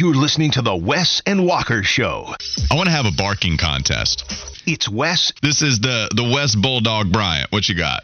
[0.00, 2.34] You're listening to the Wes and Walker Show.
[2.70, 4.24] I want to have a barking contest.
[4.66, 5.30] It's Wes.
[5.42, 7.52] This is the the Wes Bulldog Bryant.
[7.52, 8.02] What you got?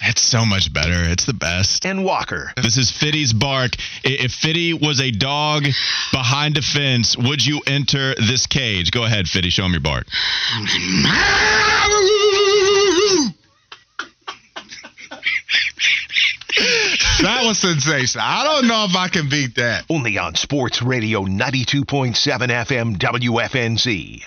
[0.00, 1.08] It's so much better.
[1.08, 1.86] It's the best.
[1.86, 2.52] And Walker.
[2.56, 3.76] This is Fitty's bark.
[4.02, 5.62] If Fitty was a dog
[6.10, 8.90] behind a fence, would you enter this cage?
[8.90, 9.50] Go ahead, Fitty.
[9.50, 10.08] Show him your bark.
[17.22, 18.24] that was sensational.
[18.26, 19.84] I don't know if I can beat that.
[19.88, 24.22] Only on Sports Radio 92.7 FM WFNZ.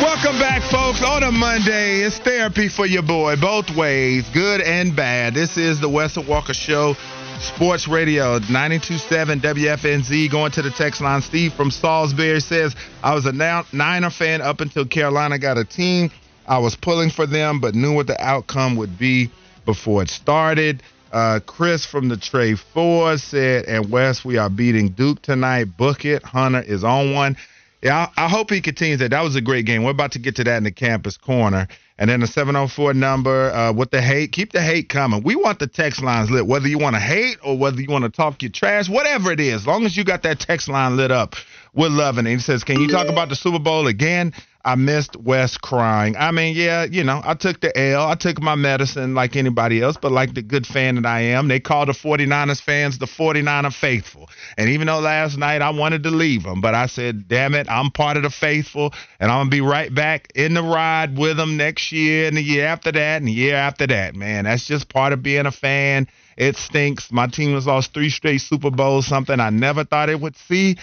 [0.00, 1.02] Welcome back, folks.
[1.02, 5.34] On a Monday, it's therapy for your boy, both ways, good and bad.
[5.34, 6.94] This is the Wes Walker Show,
[7.38, 10.30] Sports Radio 92.7 WFNZ.
[10.30, 14.62] Going to the text line, Steve from Salisbury says, I was a Niner fan up
[14.62, 16.10] until Carolina got a team.
[16.46, 19.30] I was pulling for them, but knew what the outcome would be
[19.66, 20.82] before it started.
[21.12, 25.76] Uh, Chris from the Trey Four said, and Wes, we are beating Duke tonight.
[25.76, 26.22] Book it.
[26.22, 27.36] Hunter is on one.
[27.80, 29.12] Yeah, I, hope he continues that.
[29.12, 29.84] That was a great game.
[29.84, 31.68] We're about to get to that in the campus corner.
[31.96, 34.32] And then the 704 number uh, with the hate.
[34.32, 35.22] Keep the hate coming.
[35.22, 38.04] We want the text lines lit, whether you want to hate or whether you want
[38.04, 39.62] to talk your trash, whatever it is.
[39.62, 41.36] As long as you got that text line lit up,
[41.74, 42.30] we're loving it.
[42.30, 44.32] He says, Can you talk about the Super Bowl again?
[44.64, 46.14] I missed Wes crying.
[46.18, 48.06] I mean, yeah, you know, I took the L.
[48.06, 51.48] I took my medicine like anybody else, but like the good fan that I am,
[51.48, 54.28] they call the 49ers fans the 49er faithful.
[54.58, 57.66] And even though last night I wanted to leave them, but I said, damn it,
[57.70, 61.16] I'm part of the faithful, and I'm going to be right back in the ride
[61.16, 64.44] with them next year and the year after that and the year after that, man.
[64.44, 66.08] That's just part of being a fan.
[66.36, 67.10] It stinks.
[67.10, 70.76] My team has lost three straight Super Bowls, something I never thought it would see,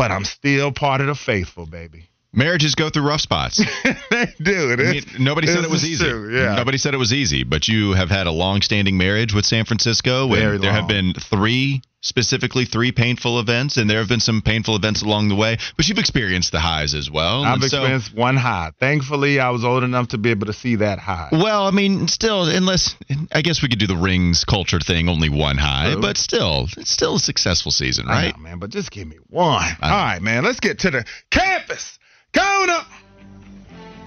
[0.00, 2.09] but I'm still part of the faithful, baby.
[2.32, 3.56] Marriages go through rough spots.
[4.10, 4.72] they do.
[4.72, 6.08] I mean, nobody said it was easy.
[6.08, 6.54] True, yeah.
[6.54, 10.28] Nobody said it was easy, but you have had a long-standing marriage with San Francisco.
[10.28, 10.80] Very there long.
[10.80, 15.28] have been three, specifically three painful events, and there have been some painful events along
[15.28, 15.58] the way.
[15.76, 17.42] But you've experienced the highs as well.
[17.42, 18.70] I've and experienced so, one high.
[18.78, 21.30] Thankfully, I was old enough to be able to see that high.
[21.32, 22.94] Well, I mean, still, unless
[23.32, 26.00] I guess we could do the rings culture thing, only one high, True.
[26.00, 28.36] but still, it's still a successful season, right?
[28.36, 28.60] Know, man.
[28.60, 29.76] But just give me one.
[29.82, 30.44] All right, man.
[30.44, 31.98] Let's get to the campus.
[32.36, 32.86] Up.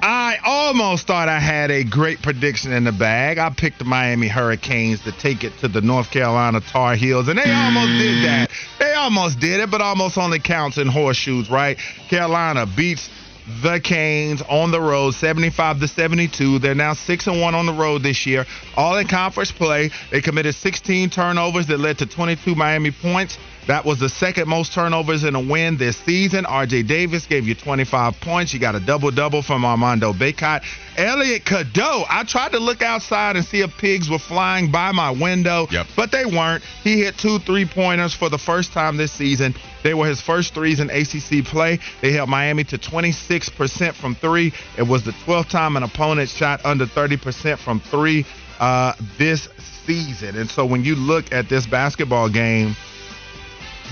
[0.01, 3.38] I almost thought I had a great prediction in the bag.
[3.38, 7.39] I picked the Miami Hurricanes to take it to the North Carolina Tar Heels, and
[7.39, 8.50] they almost did that.
[8.79, 11.78] They almost did it, but almost only counts in horseshoes, right?
[12.09, 13.09] Carolina beats
[13.62, 16.59] the Canes on the road, 75 to 72.
[16.59, 18.45] They're now six and one on the road this year,
[18.75, 19.91] all in conference play.
[20.12, 23.38] They committed 16 turnovers that led to 22 Miami points.
[23.68, 26.44] That was the second most turnovers in a win this season.
[26.44, 28.53] RJ Davis gave you 25 points.
[28.53, 30.63] You got a double double from Armando Bacot.
[30.97, 32.03] Elliot Cadeau.
[32.09, 35.88] I tried to look outside and see if pigs were flying by my window, yep.
[35.96, 36.63] but they weren't.
[36.84, 39.56] He hit two three pointers for the first time this season.
[39.81, 41.80] They were his first threes in ACC play.
[42.01, 44.51] They held Miami to 26% from three.
[44.78, 48.25] It was the 12th time an opponent shot under 30% from three
[48.59, 49.47] uh, this
[49.85, 50.38] season.
[50.38, 52.75] And so when you look at this basketball game,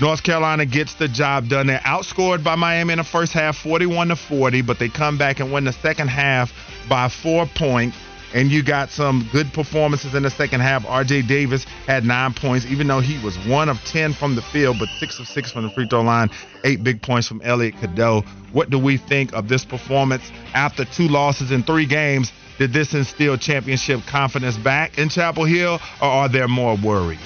[0.00, 1.66] North Carolina gets the job done.
[1.66, 5.38] They're outscored by Miami in the first half, 41 to 40, but they come back
[5.40, 6.52] and win the second half
[6.88, 7.96] by four points.
[8.34, 10.84] And you got some good performances in the second half.
[10.86, 14.78] RJ Davis had nine points, even though he was one of 10 from the field,
[14.78, 16.30] but six of six from the free throw line,
[16.64, 18.24] eight big points from Elliot Cadeau.
[18.52, 20.22] What do we think of this performance
[20.54, 22.32] after two losses in three games?
[22.56, 27.18] Did this instill championship confidence back in Chapel Hill, or are there more worries?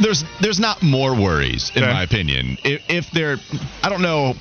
[0.00, 1.92] There's there's not more worries in Okay.
[1.92, 2.58] my opinion.
[2.64, 3.36] If, if there,
[3.82, 4.34] I don't know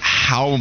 [0.00, 0.58] how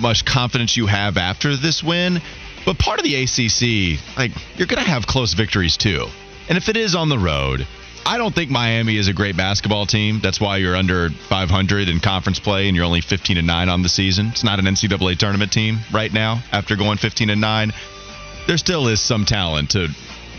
[0.00, 2.20] much confidence you have after this win,
[2.64, 6.06] but part of the ACC, like you're gonna have close victories too,
[6.48, 7.66] and if it is on the road.
[8.06, 10.20] I don't think Miami is a great basketball team.
[10.22, 13.82] That's why you're under 500 in conference play and you're only 15 and 9 on
[13.82, 14.28] the season.
[14.28, 17.72] It's not an NCAA tournament team right now after going 15 and 9.
[18.46, 19.88] There still is some talent to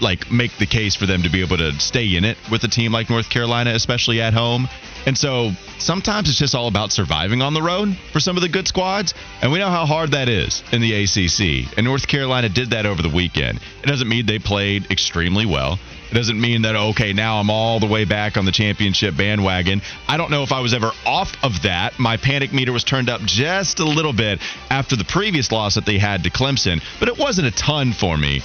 [0.02, 2.68] like make the case for them to be able to stay in it with a
[2.68, 4.68] team like North Carolina, especially at home.
[5.06, 8.50] And so sometimes it's just all about surviving on the road for some of the
[8.50, 9.14] good squads.
[9.42, 11.78] And we know how hard that is in the ACC.
[11.78, 13.60] And North Carolina did that over the weekend.
[13.84, 15.80] It doesn't mean they played extremely well.
[16.12, 19.82] It doesn't mean that, okay, now I'm all the way back on the championship bandwagon.
[20.08, 22.00] I don't know if I was ever off of that.
[22.00, 24.40] My panic meter was turned up just a little bit
[24.72, 28.18] after the previous loss that they had to Clemson, but it wasn't a ton for
[28.18, 28.42] me.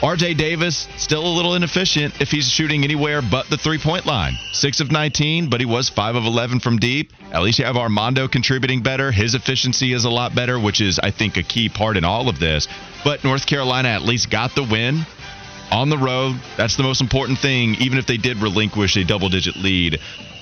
[0.00, 4.38] RJ Davis, still a little inefficient if he's shooting anywhere but the three point line.
[4.52, 7.12] 6 of 19, but he was 5 of 11 from deep.
[7.30, 9.12] At least you have Armando contributing better.
[9.12, 12.30] His efficiency is a lot better, which is, I think, a key part in all
[12.30, 12.66] of this.
[13.04, 15.04] But North Carolina at least got the win
[15.70, 16.40] on the road.
[16.56, 20.00] That's the most important thing, even if they did relinquish a double digit lead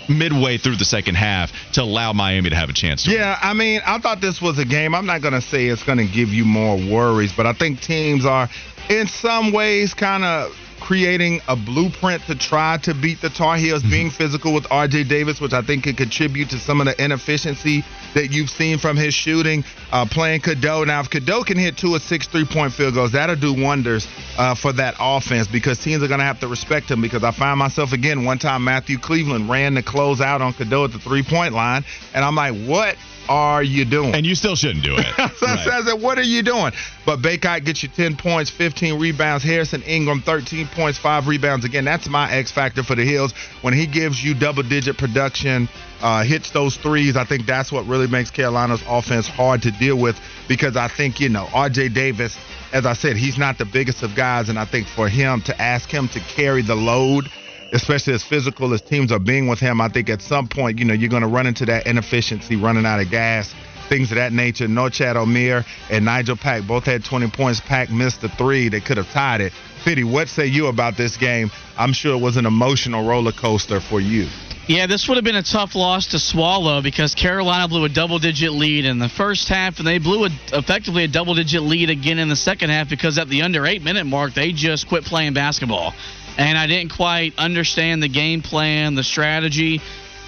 [0.08, 3.38] midway through the second half to allow Miami to have a chance to Yeah, win.
[3.42, 4.94] I mean, I thought this was a game.
[4.94, 7.80] I'm not going to say it's going to give you more worries, but I think
[7.80, 8.48] teams are
[8.88, 10.56] in some ways kind of
[10.88, 13.90] creating a blueprint to try to beat the Tar Heels, Mm-hmm.
[13.90, 17.84] being physical with RJ Davis, which I think could contribute to some of the inefficiency
[18.14, 19.64] that you've seen from his shooting.
[19.92, 20.84] Uh, playing Cadeau.
[20.84, 24.08] Now, if Cadeau can hit two or six three point field goals, that'll do wonders
[24.38, 27.02] uh, for that offense because teams are going to have to respect him.
[27.02, 30.86] Because I find myself again, one time Matthew Cleveland ran the close out on Cadeau
[30.86, 32.96] at the three point line, and I'm like, what?
[33.28, 34.14] Are you doing?
[34.14, 35.06] And you still shouldn't do it.
[35.36, 36.72] so I said, what are you doing?
[37.04, 39.44] But Bacot gets you 10 points, 15 rebounds.
[39.44, 41.64] Harrison Ingram, 13 points, 5 rebounds.
[41.64, 43.32] Again, that's my X factor for the Hills.
[43.62, 45.68] When he gives you double digit production,
[46.00, 49.98] uh, hits those threes, I think that's what really makes Carolina's offense hard to deal
[49.98, 52.36] with because I think, you know, RJ Davis,
[52.72, 54.48] as I said, he's not the biggest of guys.
[54.48, 57.30] And I think for him to ask him to carry the load,
[57.72, 60.84] especially as physical as teams are being with him, I think at some point, you
[60.84, 63.54] know, you're going to run into that inefficiency, running out of gas,
[63.88, 64.66] things of that nature.
[64.66, 67.60] Norchad Omier and Nigel Pack both had 20 points.
[67.60, 68.68] Pack missed the three.
[68.68, 69.52] They could have tied it.
[69.84, 71.50] Fitty, what say you about this game?
[71.76, 74.26] I'm sure it was an emotional roller coaster for you.
[74.68, 78.18] Yeah, this would have been a tough loss to swallow because Carolina blew a double
[78.18, 81.88] digit lead in the first half, and they blew a, effectively a double digit lead
[81.88, 85.04] again in the second half because at the under eight minute mark, they just quit
[85.04, 85.94] playing basketball.
[86.38, 89.82] And I didn't quite understand the game plan, the strategy.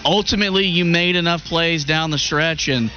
[0.05, 2.91] Ultimately, you made enough plays down the stretch, and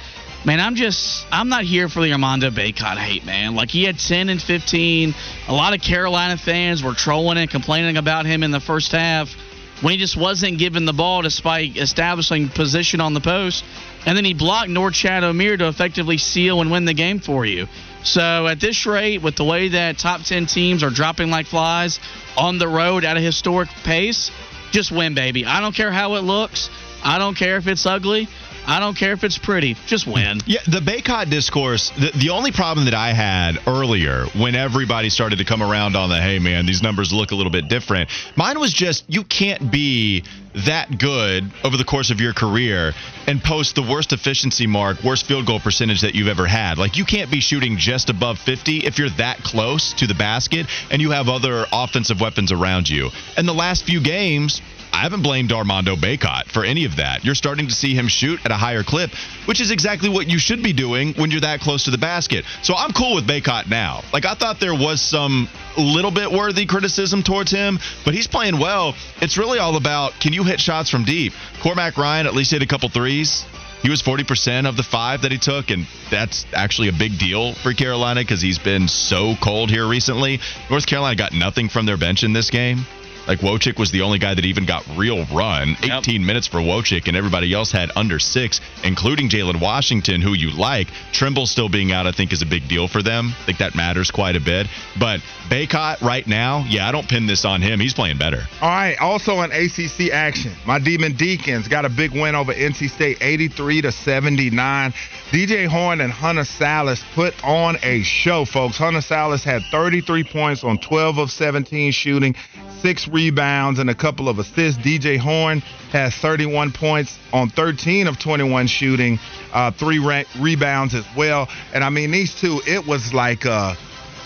[0.44, 3.54] man, I'm just I'm not here for the Armando Bacot hate, man.
[3.54, 5.14] Like he had 10 and 15.
[5.48, 9.32] A lot of Carolina fans were trolling and complaining about him in the first half
[9.80, 13.64] when he just wasn't given the ball despite establishing position on the post.
[14.06, 17.68] And then he blocked Norchad Omier to effectively seal and win the game for you.
[18.04, 21.98] So at this rate, with the way that top 10 teams are dropping like flies
[22.36, 24.30] on the road at a historic pace,
[24.70, 25.44] just win, baby.
[25.46, 26.68] I don't care how it looks.
[27.02, 28.28] I don't care if it's ugly.
[28.66, 29.76] I don't care if it's pretty.
[29.86, 30.40] Just win.
[30.46, 35.38] Yeah, the Bacot discourse, the, the only problem that I had earlier when everybody started
[35.38, 38.58] to come around on the, hey, man, these numbers look a little bit different, mine
[38.58, 40.24] was just you can't be
[40.54, 42.92] that good over the course of your career
[43.26, 46.78] and post the worst efficiency mark, worst field goal percentage that you've ever had.
[46.78, 50.66] Like, you can't be shooting just above 50 if you're that close to the basket
[50.90, 53.10] and you have other offensive weapons around you.
[53.36, 54.62] And the last few games,
[54.94, 57.24] I haven't blamed Armando Bacot for any of that.
[57.24, 59.10] You're starting to see him shoot at a higher clip,
[59.44, 62.44] which is exactly what you should be doing when you're that close to the basket.
[62.62, 64.02] So I'm cool with Bacot now.
[64.12, 68.60] Like I thought there was some little bit worthy criticism towards him, but he's playing
[68.60, 68.94] well.
[69.20, 71.32] It's really all about can you hit shots from deep?
[71.60, 73.44] Cormac Ryan at least hit a couple threes.
[73.82, 77.54] He was 40% of the five that he took, and that's actually a big deal
[77.54, 80.38] for Carolina because he's been so cold here recently.
[80.70, 82.86] North Carolina got nothing from their bench in this game.
[83.26, 85.76] Like Wojcik was the only guy that even got real run.
[85.82, 86.26] 18 Yep.
[86.26, 90.88] minutes for Wojcik, and everybody else had under six, including Jalen Washington, who you like.
[91.12, 93.34] Trimble still being out, I think, is a big deal for them.
[93.42, 94.66] I think that matters quite a bit.
[94.98, 97.80] But Bacot right now, yeah, I don't pin this on him.
[97.80, 98.42] He's playing better.
[98.60, 98.96] All right.
[99.00, 103.82] Also in ACC action, my Demon Deacons got a big win over NC State, 83
[103.82, 104.92] to 79.
[105.34, 108.78] DJ Horne and Hunter Sallis put on a show, folks.
[108.78, 112.36] Hunter Sallis had 33 points on 12 of 17 shooting,
[112.78, 114.80] six rebounds, and a couple of assists.
[114.80, 115.58] DJ Horne
[115.90, 119.18] has 31 points on 13 of 21 shooting,
[119.52, 121.48] uh, three re- rebounds as well.
[121.72, 123.76] And I mean, these two, it was like a,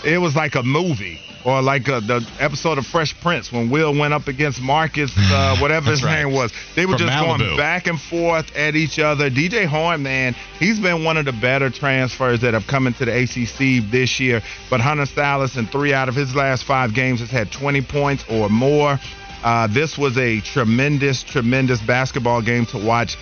[0.05, 1.19] it was like a movie.
[1.45, 5.57] Or like uh, the episode of Fresh Prince when Will went up against Marcus, uh,
[5.61, 6.23] whatever his right.
[6.23, 6.51] name was.
[6.75, 7.37] They were From just Malibu.
[7.39, 9.29] going back and forth at each other.
[9.29, 13.23] DJ Horne, man, he's been one of the better transfers that have come into the
[13.23, 14.41] ACC this year.
[14.69, 18.25] But Hunter Sallis, in three out of his last five games, has had 20 points
[18.29, 18.99] or more.
[19.41, 23.17] Uh, this was a tremendous, tremendous basketball game to watch.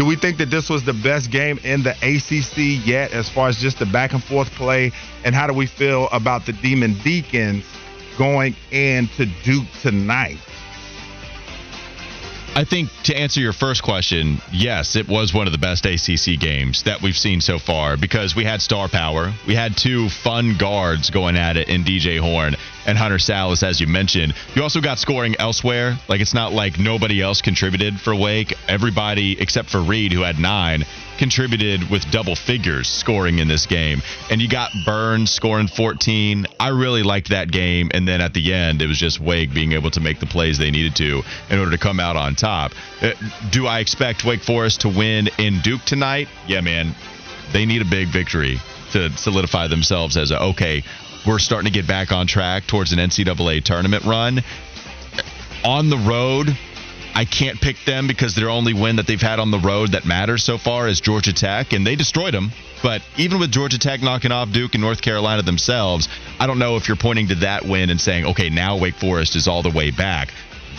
[0.00, 3.48] Do we think that this was the best game in the ACC yet, as far
[3.48, 4.92] as just the back and forth play?
[5.26, 7.66] And how do we feel about the Demon Deacons
[8.16, 10.38] going into Duke tonight?
[12.52, 16.38] I think to answer your first question, yes, it was one of the best ACC
[16.38, 19.32] games that we've seen so far because we had star power.
[19.46, 23.80] We had two fun guards going at it in DJ Horne and Hunter Sallis, as
[23.80, 24.34] you mentioned.
[24.56, 25.96] You also got scoring elsewhere.
[26.08, 28.52] Like it's not like nobody else contributed for Wake.
[28.66, 30.84] Everybody except for Reid, who had nine,
[31.18, 34.02] contributed with double figures scoring in this game.
[34.30, 36.46] And you got Burns scoring 14.
[36.58, 37.90] I really liked that game.
[37.92, 40.58] And then at the end, it was just Wake being able to make the plays
[40.58, 42.72] they needed to in order to come out on top.
[43.00, 43.12] Uh,
[43.50, 46.28] do I expect Wake Forest to win in Duke tonight?
[46.46, 46.94] Yeah, man.
[47.52, 48.58] They need a big victory
[48.92, 50.82] to solidify themselves as a okay,
[51.26, 54.42] we're starting to get back on track towards an NCAA tournament run.
[55.64, 56.56] On the road,
[57.14, 60.06] I can't pick them because their only win that they've had on the road that
[60.06, 62.52] matters so far is Georgia Tech, and they destroyed them.
[62.82, 66.76] But even with Georgia Tech knocking off Duke and North Carolina themselves, I don't know
[66.76, 69.70] if you're pointing to that win and saying, okay, now Wake Forest is all the
[69.70, 70.32] way back.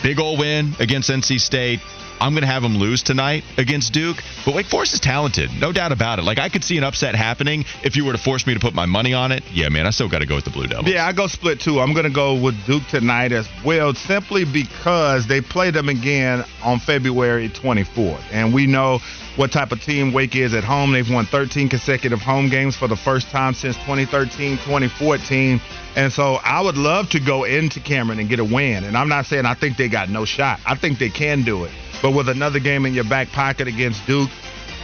[0.03, 1.79] Big old win against NC State.
[2.21, 5.71] I'm going to have them lose tonight against Duke, but Wake Forest is talented, no
[5.71, 6.21] doubt about it.
[6.21, 8.75] Like I could see an upset happening if you were to force me to put
[8.75, 9.43] my money on it.
[9.51, 10.87] Yeah, man, I still got to go with the Blue Devils.
[10.87, 11.79] Yeah, I go split too.
[11.79, 16.45] I'm going to go with Duke tonight as well, simply because they play them again
[16.63, 18.99] on February 24th, and we know
[19.35, 20.91] what type of team Wake is at home.
[20.91, 25.61] They've won 13 consecutive home games for the first time since 2013, 2014.
[25.95, 28.83] And so I would love to go into Cameron and get a win.
[28.83, 30.59] And I'm not saying I think they got no shot.
[30.65, 31.71] I think they can do it.
[32.01, 34.29] But with another game in your back pocket against Duke,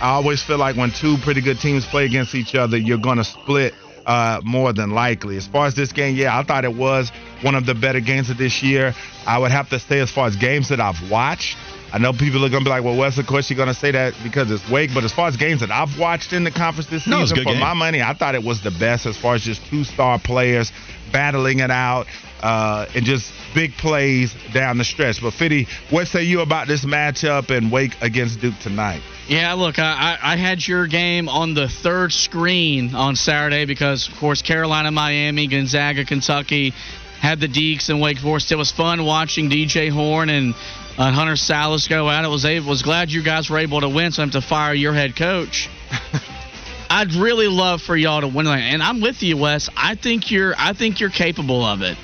[0.01, 3.17] I always feel like when two pretty good teams play against each other, you're going
[3.17, 3.73] to split
[4.05, 5.37] uh, more than likely.
[5.37, 8.29] As far as this game, yeah, I thought it was one of the better games
[8.29, 8.93] of this year.
[9.25, 11.57] I would have to say, as far as games that I've watched,
[11.91, 13.73] I know people are going to be like, well, Wes, of course you're going to
[13.73, 14.93] say that because it's Wake.
[14.93, 17.31] But as far as games that I've watched in the conference this No, it was
[17.31, 17.61] a season, good for game.
[17.61, 20.71] my money, I thought it was the best as far as just two star players
[21.13, 22.07] battling it out
[22.43, 25.21] uh, and just big plays down the stretch.
[25.21, 29.01] But Fitty, what say you about this matchup and Wake against Duke tonight?
[29.29, 34.09] Yeah, look, I, I I had your game on the third screen on Saturday because,
[34.09, 36.73] of course, Carolina, Miami, Gonzaga, Kentucky
[37.19, 38.51] had the Deacs and Wake Forest.
[38.51, 40.53] It was fun watching DJ Horne and
[40.97, 42.25] uh, Hunter Sallis go out.
[42.25, 44.41] It was able, was glad you guys were able to win, so I have to
[44.41, 45.69] fire your head coach.
[46.89, 49.69] I'd really love for y'all to win, and I'm with you, Wes.
[49.75, 51.97] I think you're I think you're capable of it.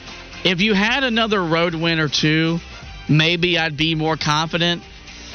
[0.44, 2.60] If you had another road win or two,
[3.10, 4.84] maybe I'd be more confident.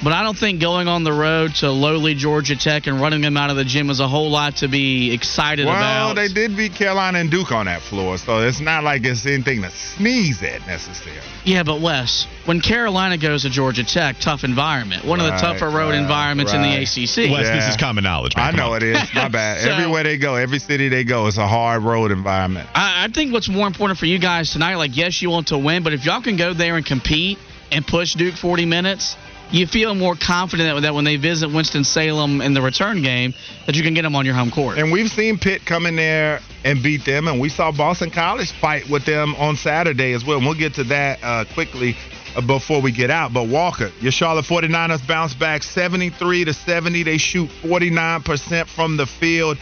[0.02, 3.36] But I don't think going on the road to lowly Georgia Tech and running them
[3.36, 6.06] out of the gym is a whole lot to be excited well, about.
[6.06, 9.26] Well, they did beat Carolina and Duke on that floor, so it's not like it's
[9.26, 11.20] anything to sneeze at necessarily.
[11.44, 15.04] Yeah, but Wes, when Carolina goes to Georgia Tech, tough environment.
[15.04, 16.68] One of the tougher road right, environments in the.
[16.68, 17.32] ACC.
[17.32, 18.36] Wes, this is common knowledge.
[18.36, 18.54] Man.
[18.54, 18.98] I know it is.
[19.14, 19.62] My bad.
[19.62, 22.68] So- Everywhere they go, every city they go, it's a hard road environment.
[22.74, 25.58] I, I think what's more important for you guys tonight, like, yes, you want to
[25.58, 27.38] win, but if y'all can go there and compete
[27.72, 29.16] and push Duke 40 minutes,
[29.50, 33.34] you feel more confident that when they visit Winston-Salem in the return game,
[33.66, 34.78] that you can get them on your home court.
[34.78, 38.52] And we've seen Pitt come in there and beat them, and we saw Boston College
[38.52, 40.38] fight with them on Saturday as well.
[40.38, 41.96] And we'll get to that uh, quickly
[42.36, 43.32] uh, before we get out.
[43.32, 47.02] But Walker, your Charlotte 49ers bounce back 73 to 70.
[47.02, 49.58] They shoot 49% from the field.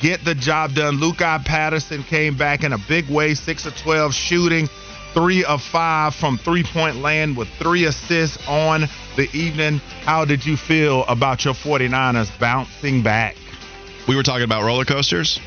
[0.00, 0.98] Get the job done.
[0.98, 4.68] Lu'Cye Patterson came back in a big way, 6 of 12 shooting,
[5.16, 8.82] 3 of 5 from three point land with 3 assists on
[9.16, 9.78] the evening.
[10.04, 13.34] How did you feel about your 49ers bouncing back?
[14.06, 15.40] We were talking about roller coasters.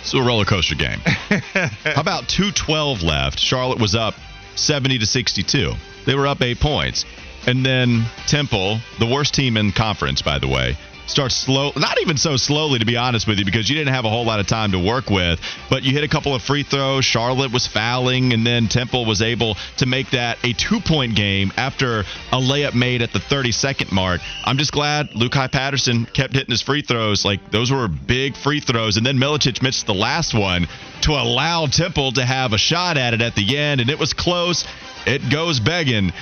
[0.00, 0.98] It's a roller coaster game.
[1.04, 3.38] How about 212 left?
[3.38, 4.14] Charlotte was up
[4.56, 5.74] 70 to 62.
[6.04, 7.04] They were up eight points.
[7.46, 10.76] And then Temple, the worst team in conference, by the way,
[11.08, 14.04] starts slow, not even so slowly, to be honest with you, because you didn't have
[14.04, 15.40] a whole lot of time to work with.
[15.70, 17.04] But you hit a couple of free throws.
[17.04, 21.52] Charlotte was fouling, and then Temple was able to make that a two point game
[21.56, 24.20] after a layup made at the 30 second mark.
[24.44, 27.24] I'm just glad Lu'Cye Patterson kept hitting his free throws.
[27.24, 28.96] Like, those were big free throws.
[28.96, 30.68] And then Milicic missed the last one
[31.02, 34.12] to allow Temple to have a shot at it at the end, and it was
[34.12, 34.66] close.
[35.06, 36.12] It goes begging.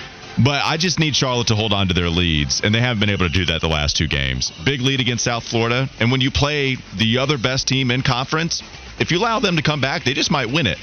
[0.43, 3.11] But I just need Charlotte to hold on to their leads, and they haven't been
[3.11, 4.52] able to do that the last two games.
[4.64, 8.62] Big lead against South Florida, and when you play the other best team in conference,
[8.99, 10.78] if you allow them to come back, they just might win it.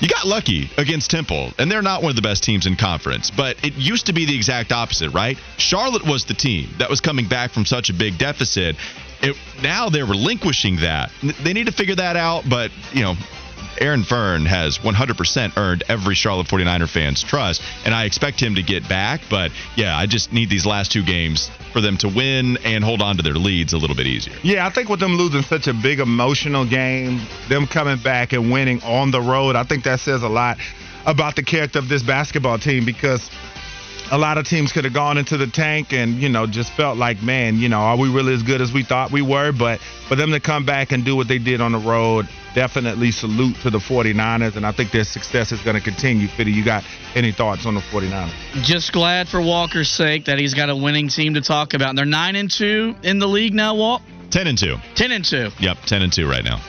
[0.00, 3.30] You got lucky against Temple, and they're not one of the best teams in conference,
[3.30, 5.38] but it used to be the exact opposite, right?
[5.56, 8.76] Charlotte was the team that was coming back from such a big deficit.
[9.22, 11.10] It, now they're relinquishing that.
[11.42, 13.14] They need to figure that out, but, you know,
[13.80, 18.62] Aaron Fearne has 100% earned every Charlotte 49er fan's trust, and I expect him to
[18.62, 19.20] get back.
[19.28, 23.02] But yeah, I just need these last two games for them to win and hold
[23.02, 24.34] on to their leads a little bit easier.
[24.42, 28.52] Yeah, I think with them losing such a big emotional game, them coming back and
[28.52, 30.58] winning on the road, I think that says a lot
[31.06, 33.30] about the character of this basketball team because
[34.10, 36.96] a lot of teams could have gone into the tank and you know just felt
[36.96, 39.52] like man you know are we really as good as we thought we were?
[39.52, 43.10] But for them to come back and do what they did on the road definitely
[43.10, 46.28] salute to the 49ers and i think their success is going to continue.
[46.28, 46.84] Fitty you got
[47.14, 48.32] any thoughts on the 49ers?
[48.62, 51.90] Just glad for walker's sake that he's got a winning team to talk about.
[51.90, 54.02] And they're 9 and 2 in the league now walt?
[54.30, 56.60] 10 and 2 10 and 2 yep 10 and 2 right now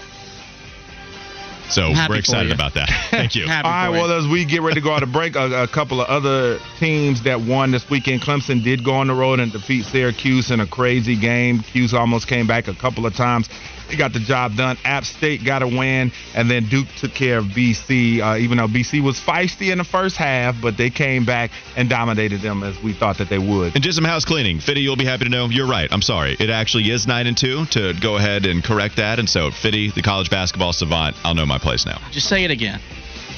[1.69, 2.89] so we're excited about that.
[3.11, 3.43] Thank you.
[3.43, 3.89] All right.
[3.89, 6.59] Well, as we get ready to go out of break, a, a, couple of other
[6.79, 8.21] teams that won this weekend.
[8.21, 11.61] Clemson did go on the road and defeat Syracuse in a crazy game.
[11.61, 13.49] Cuse almost came back a couple of times.
[13.89, 14.77] He got the job done.
[14.83, 18.21] App State got a win, and then Duke took care of BC.
[18.21, 21.89] Uh, even though BC was feisty in the first half, but they came back and
[21.89, 23.75] dominated them as we thought that they would.
[23.75, 24.81] And just some house cleaning, Fitty.
[24.81, 25.87] You'll be happy to know you're right.
[25.91, 26.35] I'm sorry.
[26.39, 27.65] It actually is nine and two.
[27.71, 31.45] To go ahead and correct that, and so Fitty, the college basketball savant, I'll know
[31.45, 31.99] my place now.
[32.11, 32.79] Just say it again.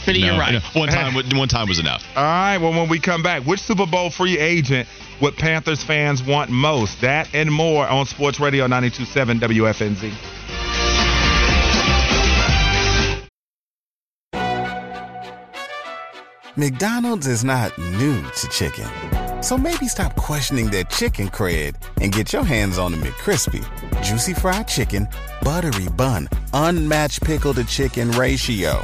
[0.10, 0.54] Fitty, no, you're right.
[0.54, 2.04] No, one time, one time was enough.
[2.16, 2.58] All right.
[2.58, 4.90] Well, when we come back, which Super Bowl free agent
[5.22, 7.02] would Panthers fans want most?
[7.02, 10.14] That and more on Sports Radio 92.7 WFNZ.
[16.58, 18.90] McDonald's is not new to chicken.
[19.42, 23.64] So maybe stop questioning their chicken cred and get your hands on the McCrispy.
[24.04, 25.08] Juicy fried chicken,
[25.44, 28.84] buttery bun, unmatched pickle to chicken ratio.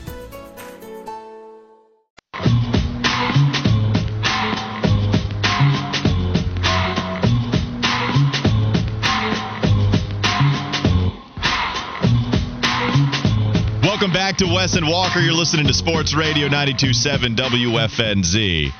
[14.41, 15.19] To Wes and Walker.
[15.19, 18.71] You're listening to Sports Radio 927 WFNZ.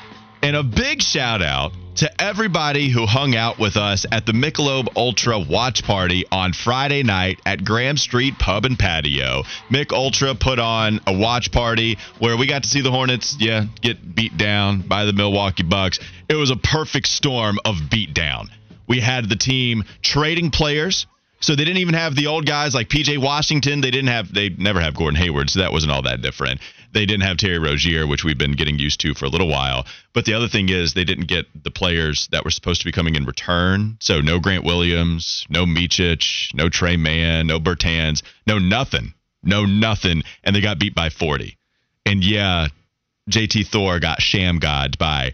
[0.41, 4.88] And a big shout out to everybody who hung out with us at the Michelob
[4.95, 9.43] Ultra watch party on Friday night at Graham Street Pub and Patio.
[9.69, 13.65] Mich Ultra put on a watch party where we got to see the Hornets, yeah,
[13.82, 16.00] get beat down by the Milwaukee Bucks.
[16.28, 18.50] It was a perfect storm of beat down.
[18.88, 21.06] We had the team trading players
[21.41, 23.82] so they didn't even have the old guys like PJ Washington.
[23.82, 26.62] They didn't have they never have Gordon Hayward, so that wasn't all that different.
[26.93, 29.86] They didn't have Terry Rozier, which we've been getting used to for a little while.
[30.13, 32.91] But the other thing is they didn't get the players that were supposed to be
[32.91, 33.97] coming in return.
[33.99, 39.13] So no Grant Williams, no Micic, no Tre Mann, no Bertans, no nothing.
[39.43, 40.23] No nothing.
[40.43, 41.58] And they got beat by 40.
[42.06, 42.67] And yeah,
[43.30, 45.34] JT Thor got sham god by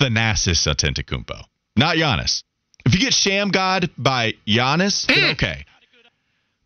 [0.00, 1.44] Thanasis Antetokounmpo.
[1.76, 2.42] Not Giannis.
[2.86, 5.32] If you get sham god by Giannis, then mm.
[5.32, 5.64] okay.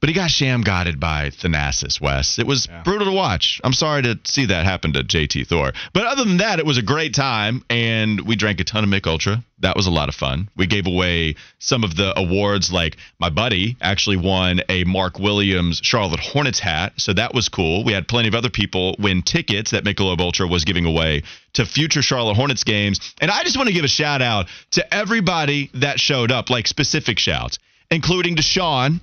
[0.00, 2.38] But he got sham godded by Thanasis West.
[2.38, 2.82] It was yeah.
[2.82, 3.60] brutal to watch.
[3.62, 5.72] I'm sorry to see that happen to JT Thor.
[5.92, 8.88] But other than that, it was a great time, and we drank a ton of
[8.88, 9.44] Mich Ultra.
[9.58, 10.48] That was a lot of fun.
[10.56, 15.80] We gave away some of the awards, like my buddy actually won a Mark Williams
[15.82, 17.84] Charlotte Hornets hat, so that was cool.
[17.84, 21.66] We had plenty of other people win tickets that Michelob Ultra was giving away to
[21.66, 23.00] future Charlotte Hornets games.
[23.20, 26.66] And I just want to give a shout out to everybody that showed up, like
[26.66, 27.58] specific shouts,
[27.90, 29.00] including Deshaun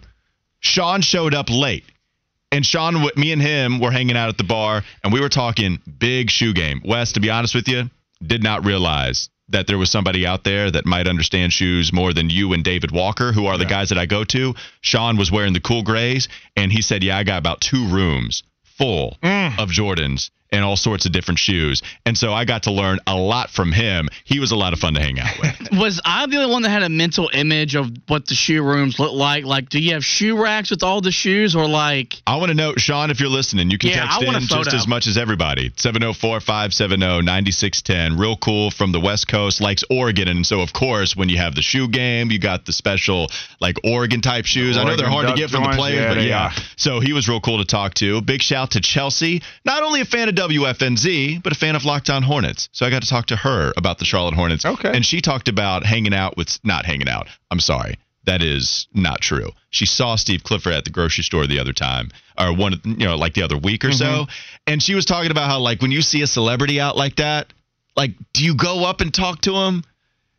[0.60, 1.86] Sean showed up late.
[2.52, 5.82] And Sean, me and him were hanging out at the bar, and we were talking
[6.00, 6.82] big shoe game.
[6.86, 7.89] Wes, to be honest with you,
[8.26, 12.30] did not realize that there was somebody out there that might understand shoes more than
[12.30, 13.60] you and David Walker, who are yeah.
[13.60, 14.56] the guys that I go to.
[14.82, 18.43] Sean was wearing the cool grays, and he said, "Yeah, I got about two rooms
[18.63, 19.58] full mm.
[19.60, 21.82] of Jordans and all sorts of different shoes.
[22.06, 24.10] And so I got to learn a lot from him.
[24.24, 25.72] He was a lot of fun to hang out with.
[25.80, 29.00] was I the only one that had a mental image of what the shoe rooms
[29.00, 29.46] look like?
[29.46, 32.22] Like, do you have shoe racks with all the shoes or like.
[32.26, 34.88] I want to know, Sean, if you're listening, you can yeah, text in just as
[34.88, 35.72] much as everybody.
[35.76, 38.18] 704 570 9610.
[38.18, 40.28] Real cool from the West Coast, likes Oregon.
[40.28, 43.30] And so, of course, when you have the shoe game, you got the special,
[43.60, 44.76] like, Oregon type shoes.
[44.76, 46.46] The I know they're hard to get from the players, yeah, but yeah.
[46.48, 46.52] Are.
[46.78, 48.22] So he was real cool to talk to.
[48.22, 49.42] Big shout to Chelsea.
[49.66, 52.69] Not only a fan of WFNZ, but a fan of Locked On Hornets.
[52.71, 54.65] So I got to talk to her about the Charlotte Hornets.
[54.65, 54.91] Okay.
[54.93, 57.28] And she talked about hanging out with, not hanging out.
[57.52, 57.95] I'm sorry.
[58.26, 59.52] That is not true.
[59.69, 63.15] She saw Steve Clifford at the grocery store the other time, or one, you know,
[63.15, 64.26] like the other week or mm-hmm.
[64.26, 64.26] so.
[64.65, 67.54] And she was talking about how, like, when you see a celebrity out like that,
[67.97, 69.84] Like, do you go up and talk to him?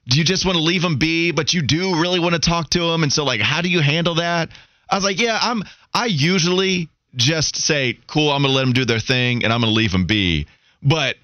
[0.09, 2.71] Do you just want to leave him be, but you do really want to talk
[2.71, 3.03] to him?
[3.03, 4.49] And so, like, how do you handle that?
[4.89, 5.65] I was like, yeah, I'm.
[5.93, 9.73] I usually just say, cool, I'm gonna let them do their thing, and I'm gonna
[9.73, 10.47] leave them be.
[10.83, 11.17] But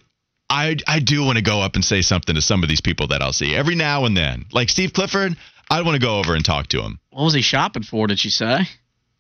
[0.50, 3.08] I I do want to go up and say something to some of these people
[3.08, 4.46] that I'll see every now and then.
[4.52, 5.36] Like Steve Clifford,
[5.70, 7.00] I want to go over and talk to him.
[7.10, 8.06] What was he shopping for?
[8.06, 8.60] Did she say?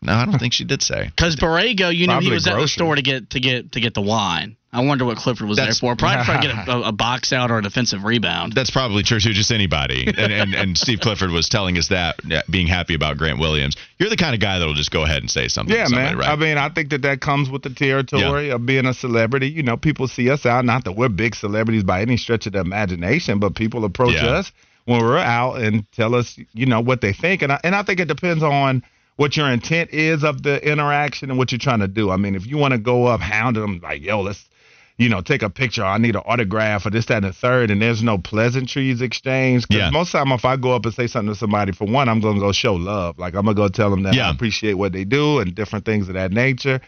[0.02, 1.10] No, I don't think she did say.
[1.16, 3.94] Because Borrego, you know, he was at the store to get to get to get
[3.94, 4.56] the wine.
[4.74, 5.96] I wonder what Clifford was That's- there for.
[5.96, 8.52] Probably trying to get a, a, a box out or a defensive rebound.
[8.54, 10.06] That's probably true to just anybody.
[10.24, 13.76] And, and and Steve Clifford was telling us that, uh, being happy about Grant Williams.
[13.98, 15.74] You're the kind of guy that'll just go ahead and say something.
[15.74, 16.18] Yeah, somebody, man.
[16.18, 16.28] Right?
[16.28, 19.48] I mean, I think that that comes with the territory of being a celebrity.
[19.48, 20.64] You know, people see us out.
[20.64, 24.26] Not that we're big celebrities by any stretch of the imagination, but people approach Yeah.
[24.26, 24.52] us
[24.86, 27.42] when we're out and tell us, you know, what they think.
[27.42, 28.82] And I, and I think it depends on
[29.16, 32.10] what your intent is of the interaction and what you're trying to do.
[32.10, 34.48] I mean, if you want to go up hounding them like, yo, let's,
[34.96, 35.84] you know, take a picture.
[35.84, 39.68] I need an autograph or this, that, and the third, and there's no pleasantries exchanged.
[39.68, 39.90] 'Cause Yeah.
[39.90, 42.34] most time, if I go up and say something to somebody, for one, I'm going
[42.36, 43.18] to go show love.
[43.18, 44.28] Like, I'm going to go tell them that Yeah.
[44.28, 46.80] I appreciate what they do and different things of that nature.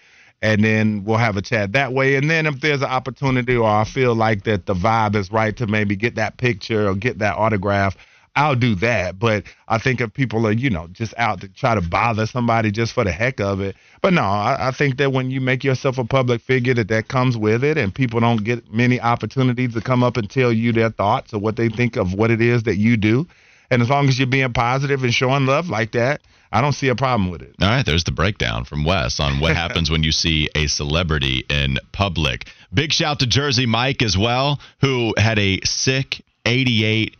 [0.42, 2.14] And then we'll have a chat that way.
[2.16, 5.56] And then if there's an opportunity or I feel like that the vibe is right
[5.56, 7.96] to maybe get that picture or get that autograph,
[8.36, 9.18] I'll do that.
[9.18, 12.70] But I think if people are, you know, just out to try to bother somebody
[12.70, 13.76] just for the heck of it.
[14.02, 17.08] But no, I, I think that when you make yourself a public figure, that that
[17.08, 20.72] comes with it, and people don't get many opportunities to come up and tell you
[20.72, 23.26] their thoughts or what they think of what it is that you do.
[23.70, 26.20] And as long as you're being positive and showing love like that,
[26.52, 27.54] I don't see a problem with it.
[27.60, 31.44] All right, there's the breakdown from Wes on what happens when you see a celebrity
[31.50, 32.48] in public.
[32.72, 37.16] Big shout to Jersey Mike as well, who had a sick 88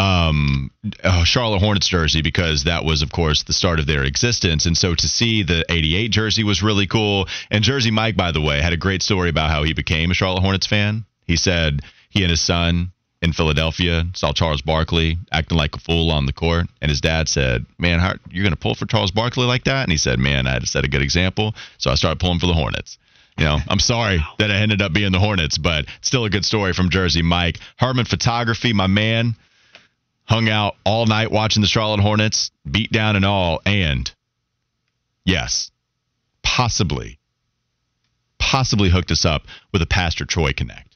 [0.00, 0.70] um,
[1.04, 4.64] uh, Charlotte Hornets jersey because that was, of course, the start of their existence.
[4.64, 7.28] And so to see the 88 jersey was really cool.
[7.50, 10.14] And Jersey Mike, by the way, had a great story about how he became a
[10.14, 11.04] Charlotte Hornets fan.
[11.26, 16.10] He said he and his son in Philadelphia saw Charles Barkley acting like a fool
[16.10, 19.10] on the court, and his dad said, "Man, how, you're going to pull for Charles
[19.10, 21.90] Barkley like that?" And he said, "Man, I had to set a good example, so
[21.90, 22.96] I started pulling for the Hornets."
[23.36, 26.44] You know, I'm sorry that it ended up being the Hornets, but still a good
[26.44, 27.58] story from Jersey Mike.
[27.76, 29.36] Herman Photography, my man,
[30.30, 34.08] hung out all night watching the Charlotte Hornets, beat down and all, and
[35.24, 35.72] yes,
[36.44, 37.18] possibly,
[38.38, 40.89] possibly hooked us up with a Pastor Troy Connect.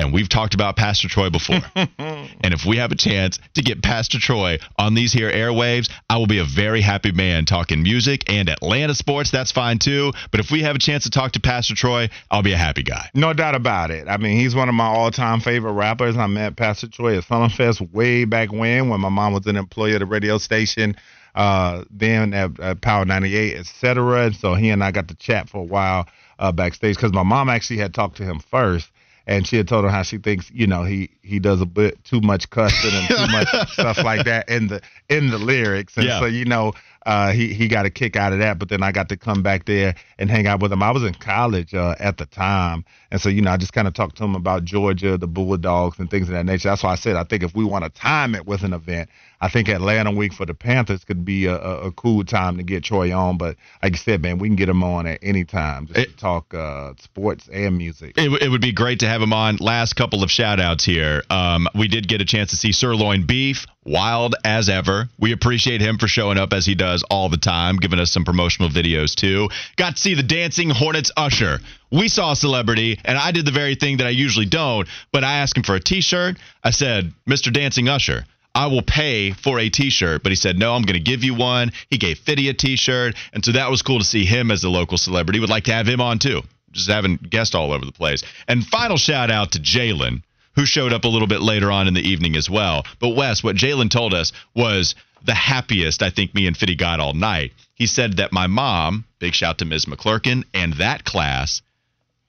[0.00, 1.60] And we've talked about Pastor Troy before.
[1.76, 6.16] and if we have a chance to get Pastor Troy on these here airwaves, I
[6.16, 9.30] will be a very happy man talking music and Atlanta sports.
[9.30, 10.12] That's fine too.
[10.30, 12.82] But if we have a chance to talk to Pastor Troy, I'll be a happy
[12.82, 13.10] guy.
[13.12, 14.08] No doubt about it.
[14.08, 16.16] I mean, he's one of my all-time favorite rappers.
[16.16, 19.96] I met Pastor Troy at Summerfest way back when, when my mom was an employee
[19.96, 20.96] at a radio station,
[21.34, 24.24] uh, then at, at Power 98, et cetera.
[24.24, 26.08] And so he and I got to chat for a while
[26.38, 28.90] uh, backstage because my mom actually had talked to him first.
[29.30, 32.02] And she had told him how she thinks, you know, he he does a bit
[32.04, 35.96] too much cussing and too much stuff like that in the in the lyrics.
[35.96, 36.18] And Yeah.
[36.18, 36.72] so, you know,
[37.06, 38.58] uh, he he got a kick out of that.
[38.58, 40.82] But then I got to come back there and hang out with him.
[40.82, 43.86] I was in college uh, at the time, and so you know I just kind
[43.86, 46.68] of talked to him about Georgia, the Bulldogs, and things of that nature.
[46.68, 49.08] That's why I said I think if we want to time it with an event,
[49.40, 52.62] I think Atlanta week for the Panthers could be a, a, a cool time to
[52.62, 53.38] get Troy on.
[53.38, 56.16] But like I said, man, we can get him on at any time just to
[56.16, 58.18] talk uh, sports and music.
[58.18, 59.56] It, w- it would be great to have him on.
[59.56, 61.22] Last couple of shout outs here.
[61.30, 65.08] Um, we did get a chance to see Sirloin Beef, wild as ever.
[65.18, 68.24] We appreciate him for showing up as he does all the time, giving us some
[68.24, 69.48] promotional videos too.
[69.76, 71.60] Got to see the Dancing Hornets Usher.
[71.90, 75.24] We saw a celebrity, and I did the very thing that I usually don't, but
[75.24, 76.36] I asked him for a t shirt.
[76.62, 77.52] I said, Mr.
[77.52, 78.26] Dancing Usher.
[78.54, 81.34] I will pay for a t-shirt, but he said, no, I'm going to give you
[81.34, 81.70] one.
[81.88, 83.14] He gave Fiddy a t-shirt.
[83.32, 85.38] And so that was cool to see him as a local celebrity.
[85.38, 86.42] Would like to have him on too.
[86.72, 88.22] Just having guests all over the place.
[88.48, 90.22] And final shout out to Jalen,
[90.56, 92.84] who showed up a little bit later on in the evening as well.
[92.98, 97.00] But Wes, what Jalen told us was the happiest I think me and Fiddy got
[97.00, 97.52] all night.
[97.74, 99.86] He said that my mom, big shout to Ms.
[99.86, 101.62] McClurkin, and that class,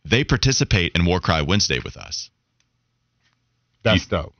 [0.06, 2.30] they participate in War Cry Wednesday with us.
[3.84, 4.34] That's dope.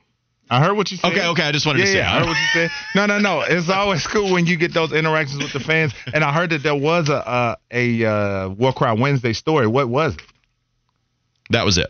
[0.50, 1.12] I heard what you said.
[1.12, 1.98] Okay, okay, I just wanted yeah, to say.
[1.98, 2.70] Yeah, I heard what you said.
[2.94, 3.40] No, no, no.
[3.40, 5.94] It's always cool when you get those interactions with the fans.
[6.12, 9.66] And I heard that there was a a, a uh, War Cry Wednesday story.
[9.66, 10.22] What was it?
[11.50, 11.88] That was it.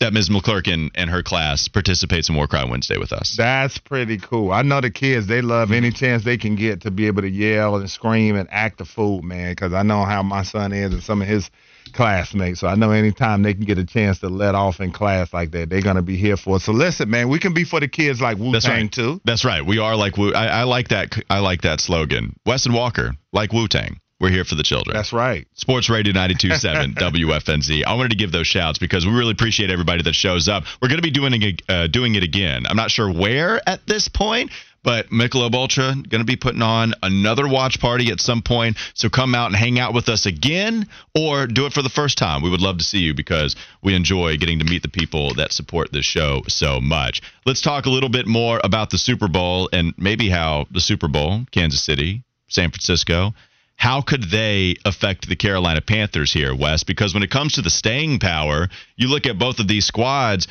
[0.00, 0.30] That Ms.
[0.30, 3.34] McClurkin and her class participates in War Cry Wednesday with us.
[3.36, 4.50] That's pretty cool.
[4.50, 7.28] I know the kids, they love any chance they can get to be able to
[7.28, 10.94] yell and scream and act a fool, man, because I know how my son is
[10.94, 11.50] and some of his
[11.90, 12.60] classmates.
[12.60, 15.50] So I know anytime they can get a chance to let off in class like
[15.52, 16.62] that, they're going to be here for it.
[16.62, 18.92] So listen, man, we can be for the kids like Wu Tang, right.
[18.92, 19.20] too.
[19.24, 19.64] That's right.
[19.64, 20.32] We are like Wu.
[20.32, 21.16] I, I like that.
[21.28, 22.36] I like that slogan.
[22.46, 24.00] Weston Walker, like Wu Tang.
[24.20, 24.94] We're here for the children.
[24.94, 25.48] That's right.
[25.54, 27.84] Sports Radio 92.7 WFNZ.
[27.86, 30.64] I wanted to give those shouts because we really appreciate everybody that shows up.
[30.82, 32.66] We're going to be doing it, uh, doing it again.
[32.68, 34.50] I'm not sure where at this point,
[34.82, 38.76] but Michelob Ultra going to be putting on another watch party at some point.
[38.94, 42.18] So come out and hang out with us again, or do it for the first
[42.18, 42.42] time.
[42.42, 45.52] We would love to see you because we enjoy getting to meet the people that
[45.52, 47.22] support this show so much.
[47.44, 51.08] Let's talk a little bit more about the Super Bowl and maybe how the Super
[51.08, 53.34] Bowl, Kansas City, San Francisco
[53.80, 56.84] how could they affect the Carolina Panthers here, Wes?
[56.84, 60.46] Because when it comes to the staying power, you look at both of these squads.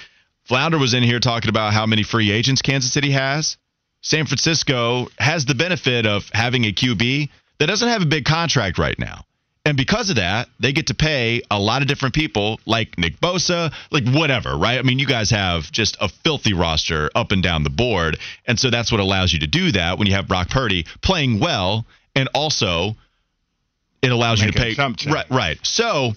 [0.45, 3.55] Flounder was in here talking about how many free agents Kansas City has.
[4.01, 8.77] San Francisco has the benefit of having a QB that doesn't have a big contract
[8.77, 9.25] right now.
[9.65, 13.19] And because of that, they get to pay a lot of different people like Nick
[13.19, 14.79] Bosa, like whatever, right?
[14.79, 18.17] I mean, you guys have just a filthy roster up and down the board.
[18.47, 21.39] And so that's what allows you to do that when you have Brock Purdy playing
[21.39, 21.85] well
[22.15, 22.95] and also
[24.01, 26.13] it allows Make you to pay right right so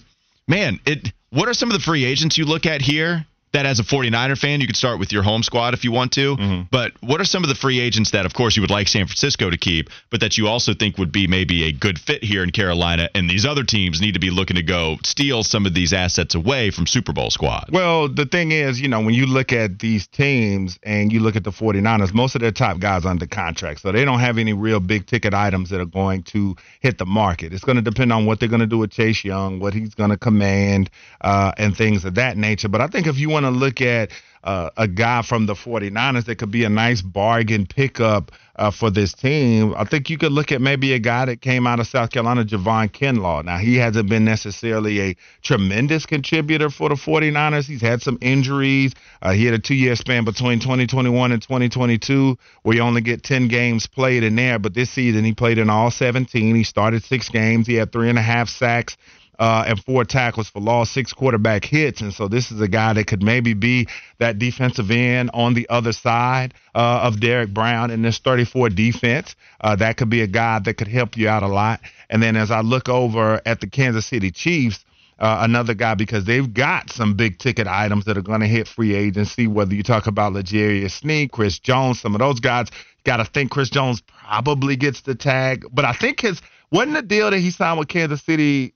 [0.47, 3.79] man it what are some of the free agents you look at here that as
[3.79, 6.35] a 49er fan, you could start with your home squad if you want to.
[6.35, 6.63] Mm-hmm.
[6.71, 9.05] But what are some of the free agents that, of course, you would like San
[9.05, 12.43] Francisco to keep, but that you also think would be maybe a good fit here
[12.43, 13.09] in Carolina?
[13.13, 16.35] And these other teams need to be looking to go steal some of these assets
[16.35, 17.69] away from Super Bowl squad.
[17.71, 21.35] Well, the thing is, you know, when you look at these teams and you look
[21.35, 23.81] at the 49ers, most of their top guys under contract.
[23.81, 27.05] So they don't have any real big ticket items that are going to hit the
[27.05, 27.53] market.
[27.53, 29.93] It's going to depend on what they're going to do with Chase Young, what he's
[29.93, 30.89] going to command,
[31.21, 32.67] uh, and things of that nature.
[32.67, 34.11] But I think if you want to look at
[34.43, 38.91] uh, a guy from the 49ers that could be a nice bargain pickup uh, for
[38.91, 41.87] this team, I think you could look at maybe a guy that came out of
[41.87, 43.45] South Carolina, Javon Kinlaw.
[43.45, 47.65] Now, he hasn't been necessarily a tremendous contributor for the 49ers.
[47.65, 48.93] He's had some injuries.
[49.21, 53.23] Uh, he had a two year span between 2021 and 2022 where you only get
[53.23, 54.59] 10 games played in there.
[54.59, 56.53] But this season, he played in all 17.
[56.53, 57.65] He started six games.
[57.65, 58.97] He had three and a half sacks
[59.43, 61.99] uh, and four tackles for loss, six quarterback hits.
[61.99, 65.67] And so this is a guy that could maybe be that defensive end on the
[65.67, 69.35] other side uh, of Derrick Brown in this 34 defense.
[69.59, 71.81] Uh, that could be a guy that could help you out a lot.
[72.09, 74.85] And then as I look over at the Kansas City Chiefs,
[75.19, 78.65] uh, another guy because they've got some big ticket items that are going to hit
[78.65, 79.47] free agency.
[79.47, 82.69] Whether you talk about L'Jarius Sneed, Chris Jones, some of those guys,
[83.03, 85.65] got to think Chris Jones probably gets the tag.
[85.69, 86.41] But I think his
[86.73, 88.73] wasn't the deal that he signed with Kansas City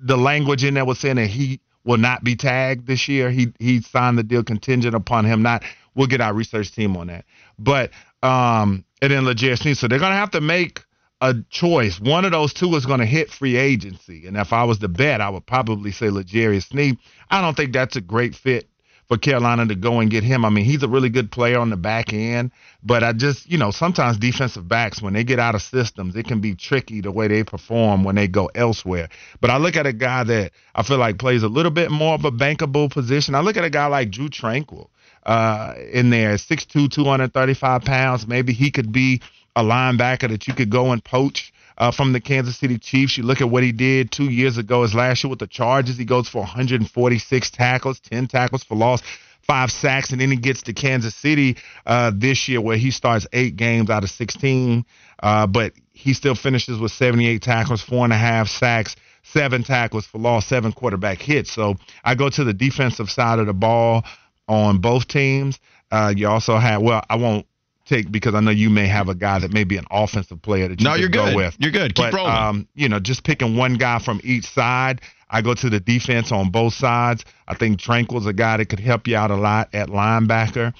[0.00, 3.30] the language in there was saying that he will not be tagged this year.
[3.30, 5.64] He he signed the deal contingent upon him not.
[5.94, 7.24] We'll get our research team on that.
[7.58, 7.90] But
[8.22, 9.76] um, and then Sneed.
[9.76, 10.84] So they're gonna have to make
[11.20, 12.00] a choice.
[12.00, 14.26] One of those two is going to hit free agency.
[14.26, 16.96] And if I was to bet, I would probably say L'Jarius Sneed.
[17.28, 18.68] I don't think that's a great fit
[19.08, 20.44] for Carolina to go and get him.
[20.44, 23.56] I mean, he's a really good player on the back end, but I just, you
[23.56, 27.10] know, sometimes defensive backs, when they get out of systems, it can be tricky the
[27.10, 29.08] way they perform when they go elsewhere.
[29.40, 32.14] But I look at a guy that I feel like plays a little bit more
[32.14, 33.34] of a bankable position.
[33.34, 34.88] I look at a guy like Drue Tranquill
[35.24, 38.26] uh, in there, 6'2, 235 pounds.
[38.26, 39.22] Maybe he could be
[39.56, 43.16] a linebacker that you could go and poach uh, from the Kansas City Chiefs.
[43.16, 45.96] You look at what he did two years ago, his last year with the Chargers.
[45.96, 49.02] He goes for 146 tackles, 10 tackles for loss,
[49.42, 53.26] five sacks, and then he gets to Kansas City uh, this year where he starts
[53.32, 54.84] eight games out of 16,
[55.22, 58.96] uh, but he still finishes with 78 tackles, four and a half sacks.
[59.24, 61.52] Seven tackles for loss, seven quarterback hits.
[61.52, 64.04] So I go to the defensive side of the ball
[64.48, 65.58] on both teams.
[65.90, 67.46] Uh, you also have, well, I won't
[67.88, 70.68] take because I know you may have a guy that may be an offensive player
[70.68, 71.36] that you no, you're go good.
[71.36, 71.56] with.
[71.58, 71.94] You're good.
[71.94, 72.32] Keep but, rolling.
[72.32, 75.00] Um, you know, just picking one guy from each side.
[75.30, 77.24] I go to the defense on both sides.
[77.46, 80.72] I think Tranquill's a guy that could help you out a lot at linebacker,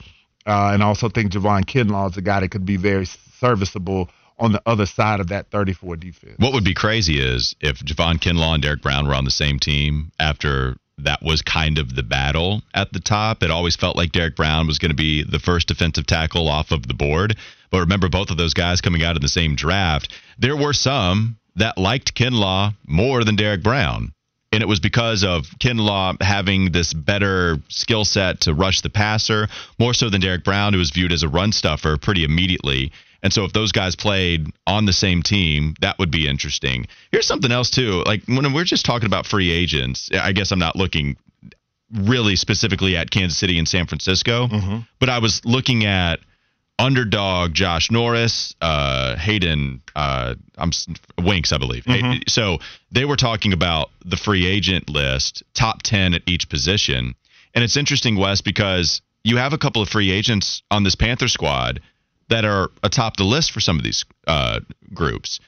[0.46, 4.52] uh, and also think Javon Kinlaw is a guy that could be very serviceable on
[4.52, 6.34] the other side of that 34 defense.
[6.38, 9.58] What would be crazy is if Javon Kinlaw and Derrick Brown were on the same
[9.58, 13.42] team after that was kind of the battle at the top.
[13.42, 16.70] It always felt like Derrick Brown was going to be the first defensive tackle off
[16.70, 17.36] of the board.
[17.70, 21.38] But remember, both of those guys coming out in the same draft, there were some
[21.56, 24.12] that liked Kinlaw more than Derrick Brown.
[24.50, 29.48] And it was because of Kinlaw having this better skill set to rush the passer,
[29.78, 32.92] more so than Derrick Brown, who was viewed as a run stuffer pretty immediately.
[33.22, 36.86] And so if those guys played on the same team, that would be interesting.
[37.10, 38.02] Here's something else too.
[38.06, 41.16] Like when we're just talking about free agents, I guess I'm not looking
[41.92, 44.78] really specifically at Kansas City and San Francisco, mm-hmm.
[45.00, 46.20] but I was looking at
[46.78, 50.70] underdog Josh Norris, uh, Hayden, uh, I'm
[51.18, 51.84] Winks, I believe.
[51.84, 52.22] Mm-hmm.
[52.28, 52.58] So
[52.92, 57.14] they were talking about the free agent list, top 10 at each position.
[57.54, 61.28] And it's interesting, Wes, because you have a couple of free agents on this Panther
[61.28, 61.80] squad
[62.28, 64.60] that are atop the list for some of these uh,
[64.92, 65.40] groups.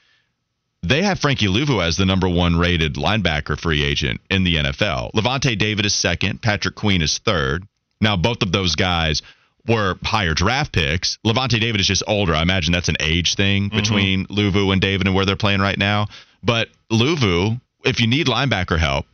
[0.83, 5.11] they have Frankie Luvu as the number one rated linebacker free agent in the NFL.
[5.13, 6.41] Lavonte David is second.
[6.41, 7.67] Patrick Queen is third.
[7.99, 9.21] Now, both of those guys
[9.67, 11.19] were higher draft picks.
[11.25, 12.33] Lavonte David is just older.
[12.33, 13.77] I imagine that's an age thing mm-hmm.
[13.77, 14.33] between mm-hmm.
[14.33, 16.07] Luvu and David and where they're playing right now.
[16.43, 19.05] But Luvu, if you need linebacker help,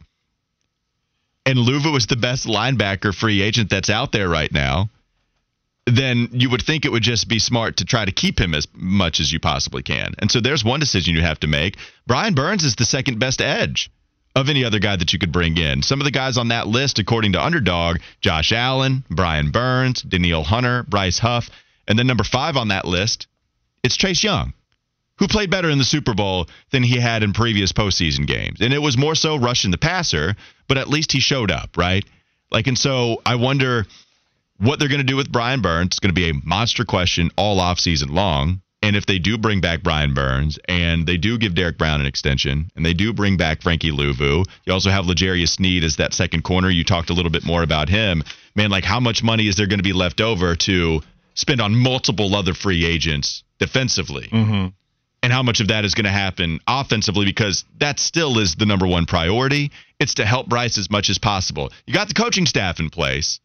[1.45, 4.89] and Luvu is the best linebacker free agent that's out there right now,
[5.87, 8.67] then you would think it would just be smart to try to keep him as
[8.73, 10.13] much as you possibly can.
[10.19, 11.77] And so there's one decision you have to make.
[12.05, 13.89] Brian Burns is the second best edge
[14.35, 15.81] of any other guy that you could bring in.
[15.81, 20.43] Some of the guys on that list, according to Underdog, Josh Allen, Brian Burns, Danielle
[20.43, 21.49] Hunter, Bryce Huff,
[21.87, 23.27] and then number five on that list,
[23.81, 24.53] it's Chase Young,
[25.19, 28.59] who played better in the Super Bowl than he had in previous postseason games.
[28.59, 30.35] And it was more so rushing the passer,
[30.67, 32.03] but at least he showed up, right?
[32.51, 33.87] Like, and so I wonder
[34.59, 37.31] what they're going to do with Brian Burns is going to be a monster question
[37.37, 38.61] all offseason long.
[38.83, 42.05] And if they do bring back Brian Burns and they do give Derrick Brown an
[42.05, 46.13] extension and they do bring back Frankie Luvu, you also have L'Jarius Sneed as that
[46.13, 46.69] second corner.
[46.69, 48.23] You talked a little bit more about him.
[48.55, 51.01] Man, like how much money is there going to be left over to
[51.33, 54.27] spend on multiple other free agents defensively?
[54.27, 54.67] Mm-hmm.
[55.23, 58.67] And how much of that is going to happen offensively because that still is the
[58.67, 59.71] number one priority.
[59.99, 61.71] It's to help Bryce as much as possible.
[61.87, 63.39] You got the coaching staff in place.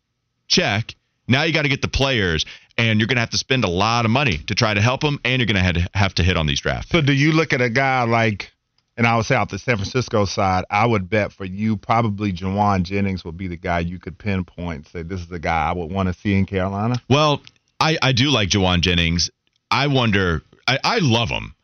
[0.47, 0.95] Check.
[1.29, 2.45] Now you got to get the players,
[2.77, 5.01] and you're going to have to spend a lot of money to try to help
[5.01, 6.91] them, and you're going to have to hit on these drafts.
[6.91, 8.51] So, do you look at a guy like,
[8.97, 12.33] and I would say off the San Francisco side, I would bet for you probably
[12.33, 14.89] Jauan Jennings would be the guy you could pinpoint.
[14.89, 17.01] Say this is the guy I would want to see in Carolina.
[17.09, 17.43] Well,
[17.79, 19.31] I I do like Jauan Jennings.
[19.71, 20.43] I wonder.
[20.67, 21.55] I, I love him.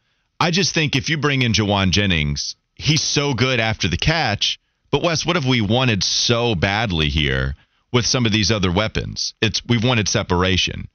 [0.41, 4.59] I just think if you bring in Jauan Jennings, he's so good after the catch.
[4.91, 7.55] But Wes, what have we wanted so badly here?
[7.93, 9.35] With some of these other weapons.
[9.41, 10.89] It's we've wanted separation.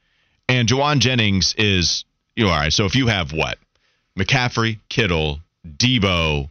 [0.47, 3.57] And Jauan Jennings is you know, all right, so if you have what?
[4.17, 6.49] McCaffrey, Kittle, Deebo,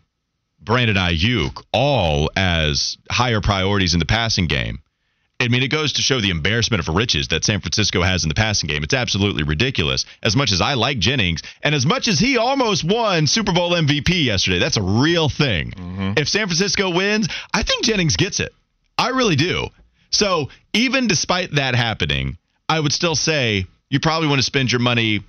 [0.61, 4.81] Brandon Aiyuk, all as higher priorities in the passing game.
[5.41, 8.29] I mean, it goes to show the embarrassment of riches that San Francisco has in
[8.29, 8.85] the passing game.
[8.85, 10.07] It's absolutely ridiculous.
[10.23, 13.73] As much as I like Jennings, and as much as he almost won Super Bowl
[13.73, 15.73] MVP yesterday, that's a real thing.
[15.73, 16.13] Mm-hmm.
[16.17, 18.53] If San Francisco wins, I think Jennings gets it.
[18.97, 19.67] I really do.
[20.13, 24.81] So even despite that happening, I would still say you probably want to spend your
[24.81, 25.21] money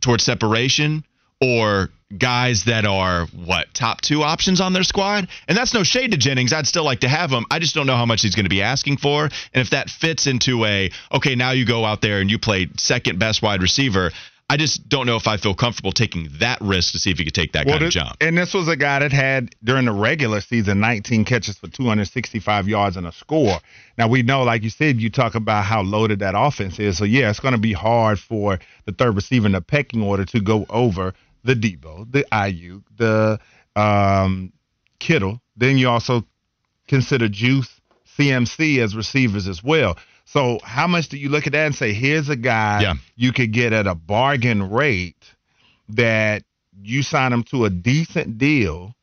[0.00, 1.04] towards separation
[1.40, 5.28] or guys that are what top two options on their squad.
[5.46, 6.52] And that's no shade to Jennings.
[6.52, 7.44] I'd still like to have him.
[7.50, 9.24] I just don't know how much he's going to be asking for.
[9.24, 12.68] And if that fits into a okay, now you go out there and you play
[12.76, 14.12] second best wide receiver.
[14.50, 17.24] I just don't know if I feel comfortable taking that risk to see if he
[17.24, 18.16] could take that well, kind of jump.
[18.20, 22.66] And this was a guy that had during the regular season 19 catches for 265
[22.66, 23.58] yards and a score.
[23.98, 26.96] Now we know, like you said, you talk about how loaded that offense is.
[26.96, 30.24] So yeah, it's going to be hard for the third receiver in the pecking order
[30.24, 31.12] to go over
[31.44, 33.38] the Deebo, the Aiyuk, the
[33.76, 34.52] um,
[34.98, 35.42] Kittle.
[35.58, 36.24] Then you also
[36.86, 37.80] consider Juice,
[38.16, 39.98] CMC as receivers as well.
[40.30, 42.94] So how much do you look at that and say, here's a guy yeah.
[43.16, 45.24] you could get at a bargain rate
[45.88, 46.42] that
[46.82, 48.94] you sign him to a decent deal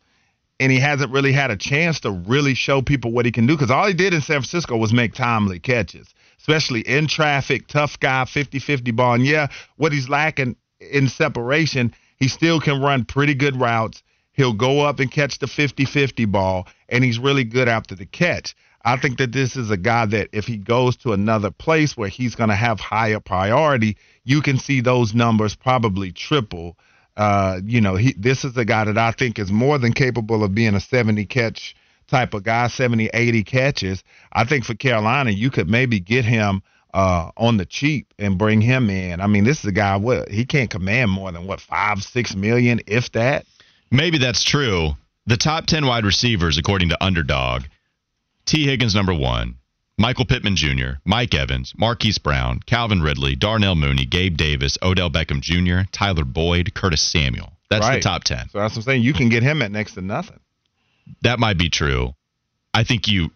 [0.59, 3.55] and he hasn't really had a chance to really show people what he can do
[3.55, 7.99] because all he did in San Francisco was make timely catches, especially in traffic, tough
[7.99, 9.15] guy, 50-50 ball.
[9.15, 14.03] And yeah, what he's lacking in separation, he still can run pretty good routes.
[14.31, 18.55] He'll go up and catch the 50-50 ball, and he's really good after the catch.
[18.85, 22.07] I think that this is a guy that if he goes to another place where
[22.07, 26.77] he's going to have higher priority, you can see those numbers probably triple.
[27.17, 30.43] Uh, you know, he, this is a guy that I think is more than capable
[30.43, 31.75] of being a 70 catch
[32.07, 34.03] type of guy, 70, 80 catches.
[34.31, 36.61] I think for Carolina, you could maybe get him
[36.93, 39.19] uh, on the cheap and bring him in.
[39.19, 42.35] I mean, this is a guy, what he can't command more than what, five, six
[42.35, 43.47] million, if that.
[43.89, 44.91] Maybe that's true.
[45.25, 47.63] The top 10 wide receivers, according to Underdog,
[48.45, 49.55] Tee Higgins, number one.
[49.97, 55.39] Michael Pittman Jr., Mike Evans, Marquise Brown, Calvin Ridley, Darnell Mooney, Gabe Davis, Odell Beckham
[55.39, 57.53] Jr., Tyler Boyd, Curtis Samuel.
[57.69, 57.95] That's right.
[57.95, 58.49] the top 10.
[58.49, 59.03] So that's what I'm saying.
[59.03, 60.39] You can get him at next to nothing.
[61.21, 62.13] That might be true.
[62.73, 63.31] I think you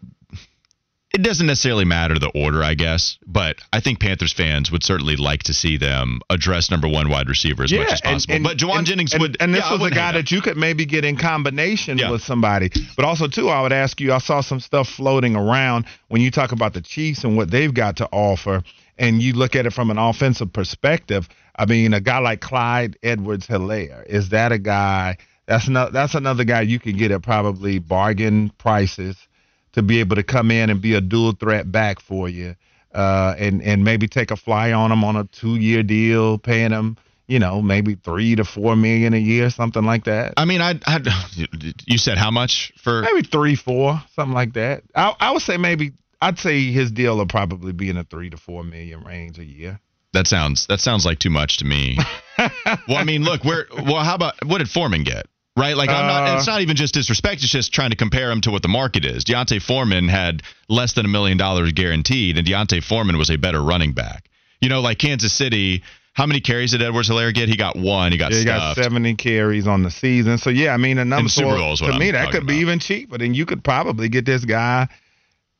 [1.11, 5.15] it doesn't necessarily matter the order, I guess, but I think Panthers fans would certainly
[5.15, 8.35] like to see them address number one wide receiver as yeah, much as possible.
[8.35, 10.41] And, and, but Jauan and, Jennings would, and this yeah, was a guy that you
[10.41, 12.11] could maybe get in combination yeah.
[12.11, 12.69] with somebody.
[12.95, 14.13] But also, too, I would ask you.
[14.13, 17.73] I saw some stuff floating around when you talk about the Chiefs and what they've
[17.73, 18.61] got to offer,
[18.97, 21.27] and you look at it from an offensive perspective.
[21.55, 25.17] I mean, a guy like Clyde Edwards Helaire is that a guy?
[25.47, 25.91] That's not.
[25.91, 29.17] That's another guy you can get at probably bargain prices
[29.73, 32.55] to be able to come in and be a dual threat back for you,
[32.93, 36.71] uh, and and maybe take a fly on him on a two year deal, paying
[36.71, 36.97] him
[37.29, 40.33] you know, maybe three to four million a year, something like that.
[40.35, 40.99] I mean, I, I
[41.85, 43.03] you said how much for?
[43.03, 44.81] Maybe three, four, something like that.
[44.95, 48.31] I, I would say maybe I'd say his deal will probably be in a three
[48.31, 49.79] to four million range a year.
[50.13, 51.99] That sounds that sounds like too much to me.
[52.39, 55.27] well, I mean, look, where well, how about what did Foreman get?
[55.59, 56.37] Right, like I'm not.
[56.37, 57.43] It's Uh, not even just disrespect.
[57.43, 59.23] It's just trying to compare him to what the market is.
[59.23, 63.61] D'Onta Foreman had less than a million dollars guaranteed, and D'Onta Foreman was a better
[63.61, 64.29] running back.
[64.61, 65.83] You know, like Kansas City.
[66.13, 67.47] How many carries did Edwards Helaire get?
[67.47, 68.11] He got one.
[68.11, 70.37] He got Yeah, he got 70 carries on the season.
[70.37, 72.61] So yeah, I mean, the numbers Super Bowl to I'm me that could be about.
[72.61, 73.17] even cheaper.
[73.17, 74.89] Then you could probably get this guy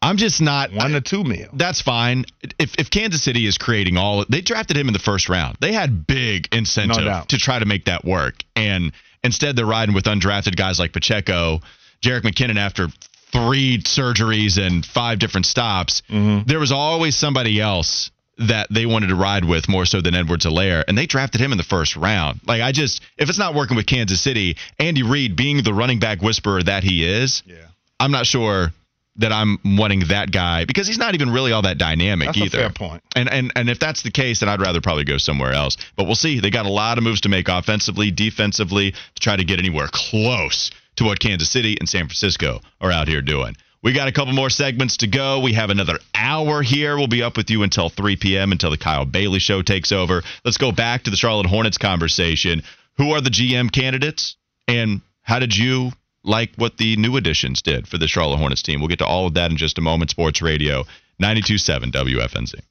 [0.02, 1.48] I'm just not one to two mil.
[1.54, 2.26] That's fine.
[2.58, 5.58] If if Kansas City is creating all, they drafted him in the first round.
[5.60, 8.94] They had big incentive No to try to make that work, and
[9.24, 11.62] instead they're riding with undrafted guys like Pacheco,
[12.02, 12.88] Jerick McKinnon after
[13.32, 16.02] three surgeries and five different stops.
[16.10, 16.48] Mm-hmm.
[16.48, 20.46] There was always somebody else that they wanted to ride with more so than Edwards
[20.46, 22.40] Helaire, and they drafted him in the first round.
[22.48, 26.00] Like I just, if it's not working with Kansas City, Andy Reid being the running
[26.00, 27.58] back whisperer that he is, Yeah.
[28.00, 28.72] I'm not sure
[29.20, 32.44] that I'm wanting that guy because he's not even really all that dynamic That's a
[32.46, 32.58] either.
[32.58, 33.04] fair point.
[33.16, 35.78] And and and if that's the case, then I'd rather probably go somewhere else.
[35.96, 36.40] But we'll see.
[36.40, 39.88] They got a lot of moves to make offensively, defensively to try to get anywhere
[39.92, 43.56] close to what Kansas City and San Francisco are out here doing.
[43.82, 45.40] We got a couple more segments to go.
[45.40, 46.98] We have another hour here.
[46.98, 48.52] We'll be up with you until 3 p.m.
[48.52, 50.22] until the Kyle Bailey show takes over.
[50.44, 52.64] Let's go back to the Charlotte Hornets conversation.
[52.98, 54.36] Who are the GM candidates
[54.68, 55.92] and how did you
[56.24, 58.80] like what the new additions did for the Charlotte Hornets team?
[58.80, 60.12] We'll get to all of that in just a moment.
[60.12, 60.86] Sports Radio
[61.20, 62.62] 927 WFNZ.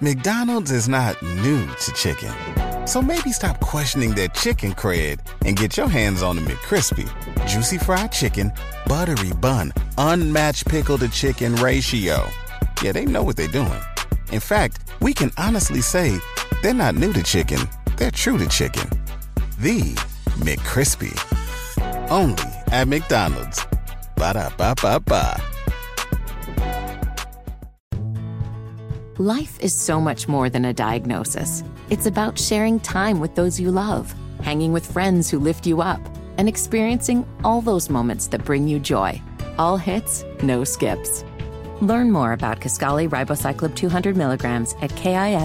[0.00, 2.32] McDonald's is not new to chicken.
[2.86, 7.08] So maybe stop questioning their chicken cred and get your hands on the McCrispy.
[7.46, 8.52] Juicy fried chicken,
[8.86, 12.28] buttery bun, unmatched pickle to chicken ratio.
[12.82, 13.80] Yeah, they know what they're doing.
[14.32, 16.18] In fact, we can honestly say
[16.62, 17.60] they're not new to chicken,
[17.96, 18.88] they're true to chicken.
[19.58, 19.94] The
[20.40, 21.14] McCrispy.
[22.10, 22.42] Only
[22.72, 23.64] at McDonald's.
[24.16, 25.40] Ba da ba ba ba.
[29.18, 31.62] Life is so much more than a diagnosis.
[31.88, 36.00] It's about sharing time with those you love, hanging with friends who lift you up,
[36.36, 39.22] and experiencing all those moments that bring you joy.
[39.56, 41.24] All hits, no skips.
[41.80, 45.44] Learn more about Kisqali Ribociclib 200 milligrams at kisqali.com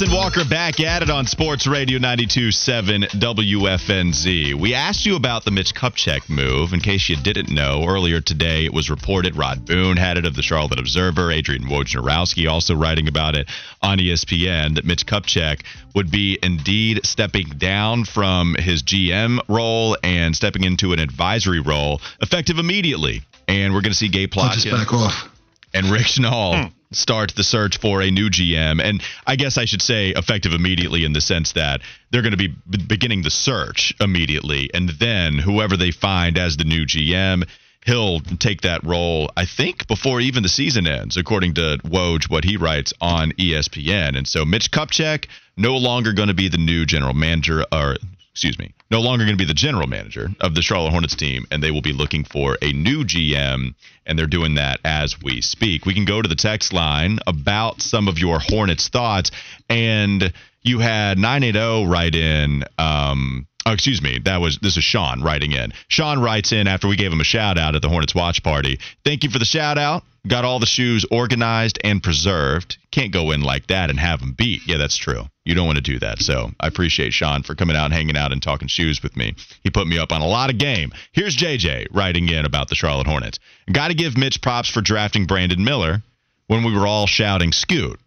[0.00, 4.54] And Walker back at it on Sports Radio 92.7 WFNZ.
[4.54, 6.72] We asked you about the Mitch Kupchak move.
[6.72, 10.36] In case you didn't know, earlier today it was reported Rod Boone had it of
[10.36, 13.48] the Charlotte Observer, Adrian Wojnarowski also writing about it
[13.82, 15.62] on ESPN, that Mitch Kupchak
[15.96, 22.00] would be indeed stepping down from his GM role and stepping into an advisory role
[22.20, 23.22] effective immediately.
[23.48, 25.37] And we're going to see Gabe I'll just back off.
[25.78, 26.74] And Rick Schnall hmm.
[26.92, 28.82] start the search for a new GM.
[28.82, 32.36] And I guess I should say effective immediately in the sense that they're going to
[32.36, 34.70] be b- beginning the search immediately.
[34.74, 37.48] And then whoever they find as the new GM,
[37.86, 42.44] he'll take that role, I think, before even the season ends, according to Woj, what
[42.44, 44.16] he writes on ESPN.
[44.16, 45.26] And so Mitch Kupchak,
[45.56, 47.96] no longer going to be the new general manager, or
[48.32, 51.46] excuse me, no longer going to be the general manager of the Charlotte Hornets team,
[51.50, 53.74] and they will be looking for a new GM,
[54.06, 55.84] and they're doing that as we speak.
[55.84, 59.30] We can go to the text line about some of your Hornets thoughts,
[59.68, 60.32] and
[60.62, 62.64] you had 980 write in.
[62.78, 64.18] Um, Oh, excuse me.
[64.24, 65.74] That was this is Sean writing in.
[65.88, 68.80] Sean writes in after we gave him a shout out at the Hornets watch party.
[69.04, 70.04] Thank you for the shout out.
[70.26, 72.78] Got all the shoes organized and preserved.
[72.92, 74.62] Can't go in like that and have them beat.
[74.66, 75.24] Yeah, that's true.
[75.48, 76.20] You don't want to do that.
[76.20, 79.34] So I appreciate Sean for coming out and hanging out and talking shoes with me.
[79.62, 80.92] He put me up on a lot of game.
[81.12, 83.38] Here's JJ writing in about the Charlotte Hornets.
[83.70, 86.02] Got to give Mitch props for drafting Brandon Miller
[86.46, 87.98] when we were all shouting Scoot.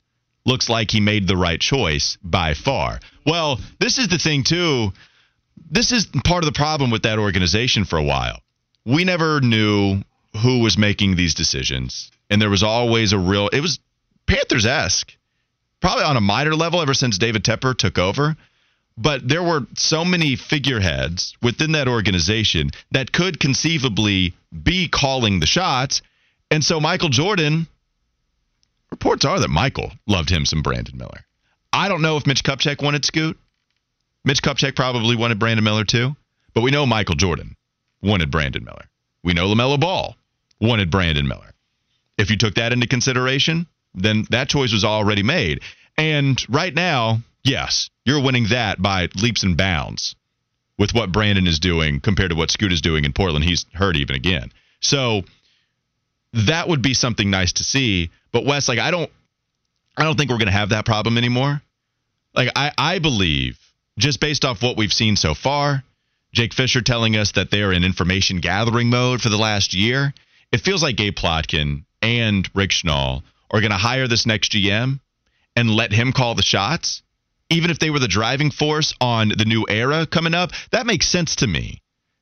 [0.45, 2.99] Looks like he made the right choice by far.
[3.25, 4.93] Well, this is the thing too
[5.71, 8.39] this is part of the problem with that organization for a while.
[8.85, 10.01] We never knew
[10.41, 13.47] who was making these decisions, and there was always a real.
[13.47, 13.79] It was
[14.27, 15.15] Panthers esque,
[15.81, 18.37] probably on a minor level ever since David Tepper took over.
[18.97, 25.45] But there were so many figureheads within that organization that could conceivably be calling the
[25.45, 26.01] shots.
[26.51, 27.67] And so Michael Jordan,
[28.91, 31.25] reports are that Michael loved him some Brandon Miller.
[31.73, 33.39] I don't know if Mitch Kupchak wanted Scoot.
[34.23, 36.15] Mitch Kupchak probably wanted Brandon Miller too,
[36.53, 37.55] but we know Michael Jordan
[38.03, 38.85] wanted Brandon Miller.
[39.23, 40.15] We know LaMelo Ball
[40.59, 41.53] wanted Brandon Miller.
[42.17, 45.61] If you took that into consideration, then that choice was already made.
[45.97, 50.15] And right now, yes, you're winning that by leaps and bounds
[50.77, 53.45] with what Brandon is doing compared to what Scoot is doing in Portland.
[53.45, 54.51] He's hurt even again.
[54.79, 55.23] So
[56.33, 58.09] that would be something nice to see.
[58.31, 59.11] But Wes, like I don't
[59.97, 61.61] I don't think we're gonna have that problem anymore.
[62.33, 63.59] Like I, I believe,
[63.97, 65.83] just based off what we've seen so far,
[66.33, 70.13] Jake Fisher telling us that they're in information gathering mode for the last year,
[70.51, 74.99] it feels like Gabe Plotkin and Rick Schnall are going to hire this next GM
[75.55, 77.03] and let him call the shots,
[77.49, 80.51] even if they were the driving force on the new era coming up.
[80.71, 81.81] That makes sense to me.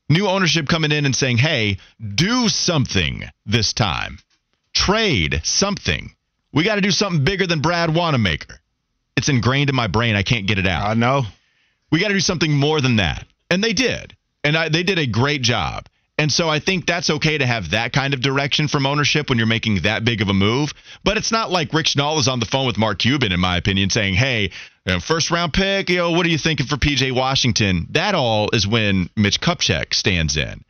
[0.09, 1.77] New ownership coming in and saying, hey,
[2.15, 4.17] do something this time.
[4.73, 6.15] Trade something.
[6.51, 8.59] We got to do something bigger than Brad Wanamaker.
[9.15, 10.15] It's ingrained in my brain.
[10.15, 10.87] I can't get it out.
[10.87, 11.23] I know.
[11.91, 13.25] We got to do something more than that.
[13.51, 14.15] And they did.
[14.43, 15.87] And I, they did a great job.
[16.19, 19.37] And so I think that's okay to have that kind of direction from ownership when
[19.37, 20.73] you're making that big of a move.
[21.01, 23.55] But it's not like Rick Schnall is on the phone with Mark Cuban, in my
[23.55, 24.51] opinion, saying, hey,
[24.99, 27.87] first round pick, you know, what are you thinking for PJ Washington?
[27.91, 30.65] That all is when Mitch Kupchak stands in.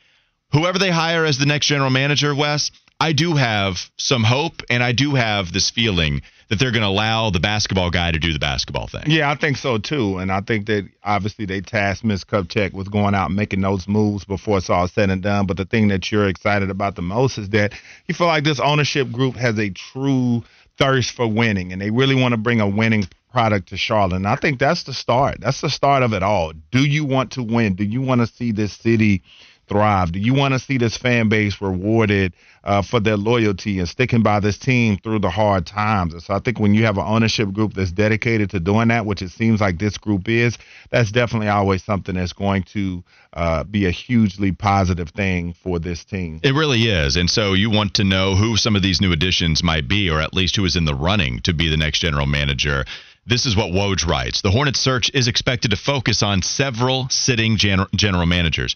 [0.51, 2.69] Whoever they hire as the next general manager, Wes,
[2.99, 6.87] I do have some hope and I do have this feeling that they're going to
[6.87, 9.03] allow the basketball guy to do the basketball thing.
[9.05, 10.17] Yeah, I think so too.
[10.17, 12.23] And I think that obviously they tasked Ms.
[12.23, 15.45] Kupchak with going out and making those moves before it's all said and done.
[15.45, 17.73] But the thing that you're excited about the most is that
[18.07, 20.43] you feel like this ownership group has a true
[20.77, 24.15] thirst for winning and they really want to bring a winning product to Charlotte.
[24.15, 25.37] And I think that's the start.
[25.39, 26.53] That's the start of it all.
[26.71, 27.75] Do you want to win?
[27.75, 29.21] Do you want to see this city
[29.69, 30.11] thrive?
[30.11, 34.23] Do you want to see this fan base rewarded uh, for their loyalty and sticking
[34.23, 36.13] by this team through the hard times?
[36.13, 39.05] And so I think when you have an ownership group that's dedicated to doing that,
[39.05, 40.57] which it seems like this group is,
[40.89, 43.03] that's definitely always something that's going to
[43.33, 46.39] uh, be a hugely positive thing for this team.
[46.43, 47.15] It really is.
[47.15, 50.19] And so you want to know who some of these new additions might be, or
[50.19, 52.85] at least who is in the running to be the next general manager.
[53.25, 54.41] This is what Woj writes.
[54.41, 58.75] The Hornets search is expected to focus on several sitting gen- general managers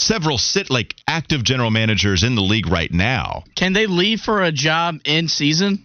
[0.00, 3.44] several sit like active general managers in the league right now.
[3.54, 5.84] Can they leave for a job in season?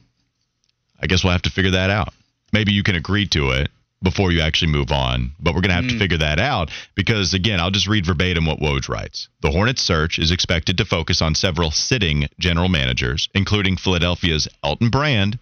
[0.99, 2.13] I guess we'll have to figure that out.
[2.53, 3.69] Maybe you can agree to it
[4.01, 5.91] before you actually move on, but we're going to have mm.
[5.91, 9.27] to figure that out because again, I'll just read verbatim what Woj writes.
[9.41, 14.89] The Hornets search is expected to focus on several sitting general managers, including Philadelphia's Elton
[14.89, 15.39] Brand,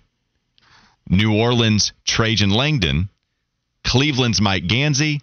[1.10, 3.10] New Orleans' Trajan Langdon,
[3.84, 5.22] Cleveland's Mike Gansey,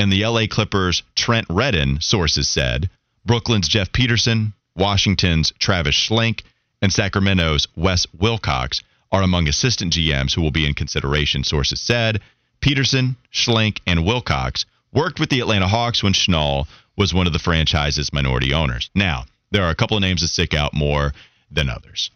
[0.00, 2.88] and the LA Clippers' Trent Redden, sources said,
[3.26, 6.40] Brooklyn's Jeff Peterson, Washington's Travis Schlenk,
[6.80, 8.82] and Sacramento's Wes Wilcox
[9.12, 12.22] are among assistant GMs who will be in consideration, sources said.
[12.60, 17.38] Peterson, Schlenk, and Wilcox worked with the Atlanta Hawks when Schnall was one of the
[17.38, 18.88] franchise's minority owners.
[18.94, 21.12] Now, there are a couple of names that stick out more
[21.50, 22.10] than others.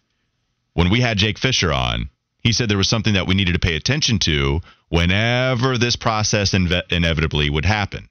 [0.73, 2.09] When we had Jake Fisher on,
[2.45, 6.51] he said there was something that we needed to pay attention to whenever this process
[6.51, 8.07] inve- inevitably would happen.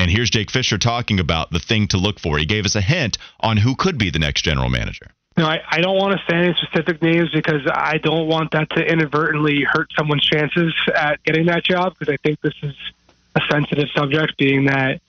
[0.00, 2.38] And here's Jake Fisher talking about the thing to look for.
[2.38, 5.06] He gave us a hint on who could be the next general manager.
[5.36, 8.68] No, I, I don't want to say any specific names because I don't want that
[8.70, 12.74] to inadvertently hurt someone's chances at getting that job because I think this is
[13.36, 15.00] a sensitive subject, being that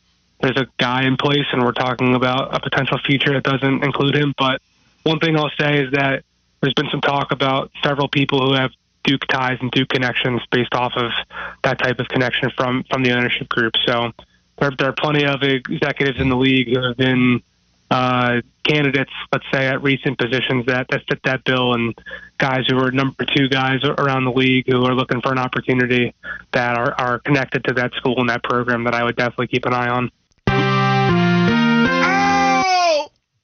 [0.41, 4.15] there's a guy in place and we're talking about a potential future that doesn't include
[4.15, 4.35] him.
[4.37, 4.61] But
[5.01, 6.23] one thing I'll say is that
[6.63, 8.71] there's been some talk about several people who have
[9.03, 11.11] Duke ties and Duke connections based off of
[11.63, 13.73] that type of connection from from the ownership group.
[13.85, 14.13] So
[14.57, 17.43] there, there are plenty of executives in the league who have been
[17.91, 21.93] uh, candidates, let's say, at recent positions that, that fit that bill, and
[22.37, 26.13] guys who are number two guys around the league who are looking for an opportunity
[26.53, 29.65] that are, are connected to that school and that program that I would definitely keep
[29.65, 30.11] an eye on.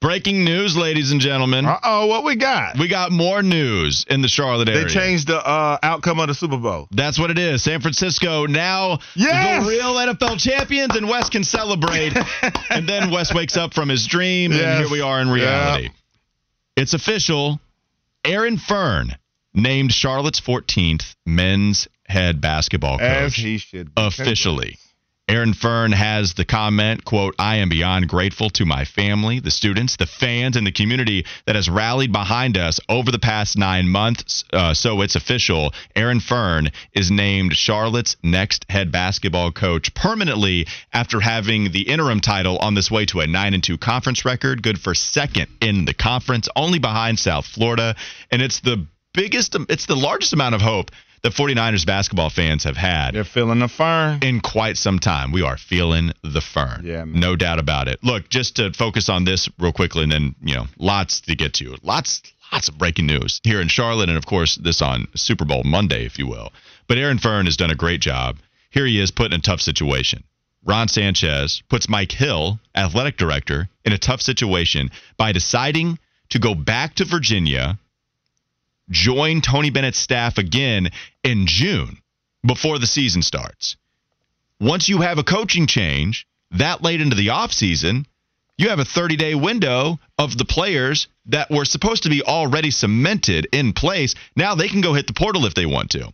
[0.02, 1.66] Breaking news, ladies and gentlemen.
[1.66, 2.80] Uh oh, what we got?
[2.80, 4.86] We got more news in the Charlotte area.
[4.86, 6.88] They changed the uh, outcome of the Super Bowl.
[6.92, 7.64] That's what it is.
[7.64, 9.62] San Francisco now yes!
[9.62, 12.14] the real NFL champions, and Wes can celebrate.
[12.70, 14.62] and then Wes wakes up from his dream, yes.
[14.62, 15.84] and here we are in reality.
[15.84, 15.92] Yep.
[16.78, 17.60] It's official.
[18.24, 19.18] Aaron Fearne
[19.54, 23.02] named Charlotte's 14th men's head basketball coach.
[23.04, 23.92] As he should.
[23.98, 24.78] Officially.
[25.30, 29.96] Aaron Fearne has the comment, quote, I am beyond grateful to my family, the students,
[29.96, 34.44] the fans, and the community that has rallied behind us over the past nine months.
[34.52, 35.72] Uh, so it's official.
[35.96, 42.58] Aaron Fearne is named Charlotte's next head basketball coach permanently after having the interim title
[42.58, 45.94] on this way to a 9 and 2 conference record, good for second in the
[45.94, 47.96] conference, only behind South Florida.
[48.32, 50.90] And it's the biggest, it's the largest amount of hope
[51.22, 53.12] that 49ers basketball fans have had.
[53.14, 54.20] They're feeling the fern.
[54.22, 55.32] In quite some time.
[55.32, 56.82] We are feeling the fern.
[56.84, 57.20] Yeah, man.
[57.20, 58.00] No doubt about it.
[58.04, 61.54] Look, just to focus on this real quickly and then, you know, lots to get
[61.56, 61.76] to.
[61.84, 65.64] Lots lots of breaking news here in Charlotte and of course this on Super Bowl
[65.64, 66.52] Monday, if you will.
[66.88, 68.38] But Aaron Fearne has done a great job.
[68.72, 70.24] Here he is put in a tough situation.
[70.66, 75.98] Ron Sanchez puts Mike Hill, athletic director, in a tough situation by deciding
[76.30, 77.80] to go back to Virginia,
[78.90, 80.90] join Tony Bennett's staff again
[81.24, 81.98] in June
[82.46, 83.78] before the season starts.
[84.60, 88.06] Once you have a coaching change that late into the offseason,
[88.58, 92.72] you have a 30 day window of the players that were supposed to be already
[92.72, 94.16] cemented in place.
[94.36, 96.12] Now they can go hit the portal if they want to.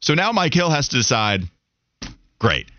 [0.00, 1.42] So now Mike Hill has to decide
[2.38, 2.70] great.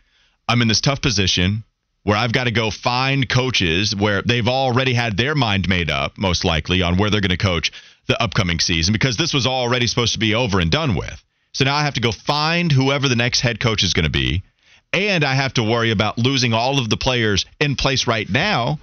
[0.48, 1.64] I'm in this tough position
[2.04, 6.18] where I've got to go find coaches where they've already had their mind made up,
[6.18, 7.72] most likely, on where they're going to coach
[8.12, 11.24] the upcoming season because this was already supposed to be over and done with.
[11.54, 14.12] So now I have to go find whoever the next head coach is going to
[14.12, 14.44] be.
[14.92, 18.80] And I have to worry about losing all of the players in place right now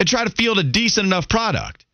[0.00, 1.84] and try to field a decent enough product.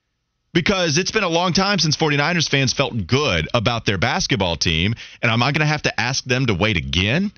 [0.55, 4.95] Because it's been a long time since 49ers fans felt good about their basketball team.
[5.21, 7.31] And am I going to have to ask them to wait again?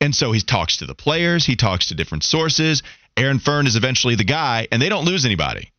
[0.00, 2.82] And so he talks to the players, he talks to different sources.
[3.14, 5.70] Aaron Fearne is eventually the guy, and they don't lose anybody.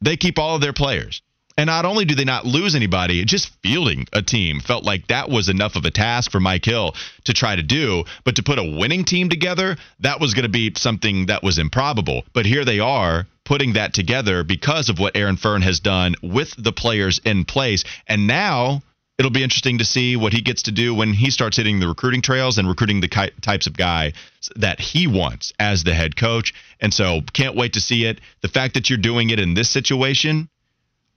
[0.00, 1.22] They keep all of their players.
[1.56, 5.28] And not only do they not lose anybody, just fielding a team felt like that
[5.28, 6.94] was enough of a task for Mike Hill
[7.24, 8.04] to try to do.
[8.24, 11.58] But to put a winning team together, that was going to be something that was
[11.58, 12.24] improbable.
[12.32, 16.54] But here they are putting that together because of what Aaron Fearne has done with
[16.58, 17.84] the players in place.
[18.08, 18.82] And now
[19.16, 21.86] it'll be interesting to see what he gets to do when he starts hitting the
[21.86, 24.12] recruiting trails and recruiting the types of guy
[24.56, 26.52] that he wants as the head coach.
[26.80, 28.20] And so can't wait to see it.
[28.40, 30.48] The fact that you're doing it in this situation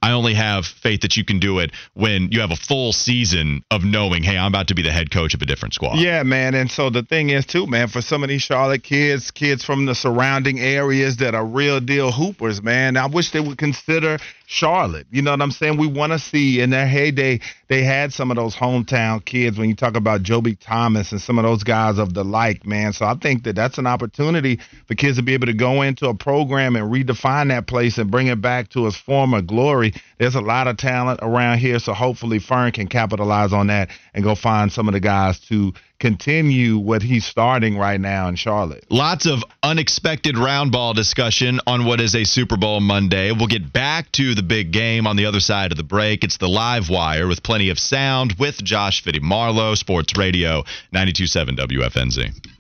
[0.02, 3.64] I only have faith that you can do it when you have a full season
[3.72, 6.00] of knowing, hey, I'm about to be the head coach of a different squad.
[6.00, 6.54] Yeah, man.
[6.54, 9.86] And so the thing is, too, man, for some of these Charlotte kids, kids from
[9.86, 14.20] the surrounding areas that are real deal hoopers, man, I wish they would consider
[14.50, 15.08] Charlotte.
[15.12, 15.78] You know what I'm saying?
[15.78, 19.68] We want to see in their heyday, they had some of those hometown kids when
[19.68, 22.94] you talk about Jobey Thomas and some of those guys of the like, man.
[22.94, 26.08] So I think that that's an opportunity for kids to be able to go into
[26.08, 29.94] a program and redefine that place and bring it back to its former glory.
[30.18, 34.24] There's a lot of talent around here, so hopefully Fearne can capitalize on that and
[34.24, 38.86] go find some of the guys to continue what he's starting right now in Charlotte.
[38.90, 43.32] Lots of unexpected round ball discussion on what is a Super Bowl Monday.
[43.32, 46.24] We'll get back to the big game on the other side of the break.
[46.24, 51.56] It's the live wire with plenty of sound with Josh Fitty Marlowe, Sports Radio 927
[51.56, 52.57] WFNZ.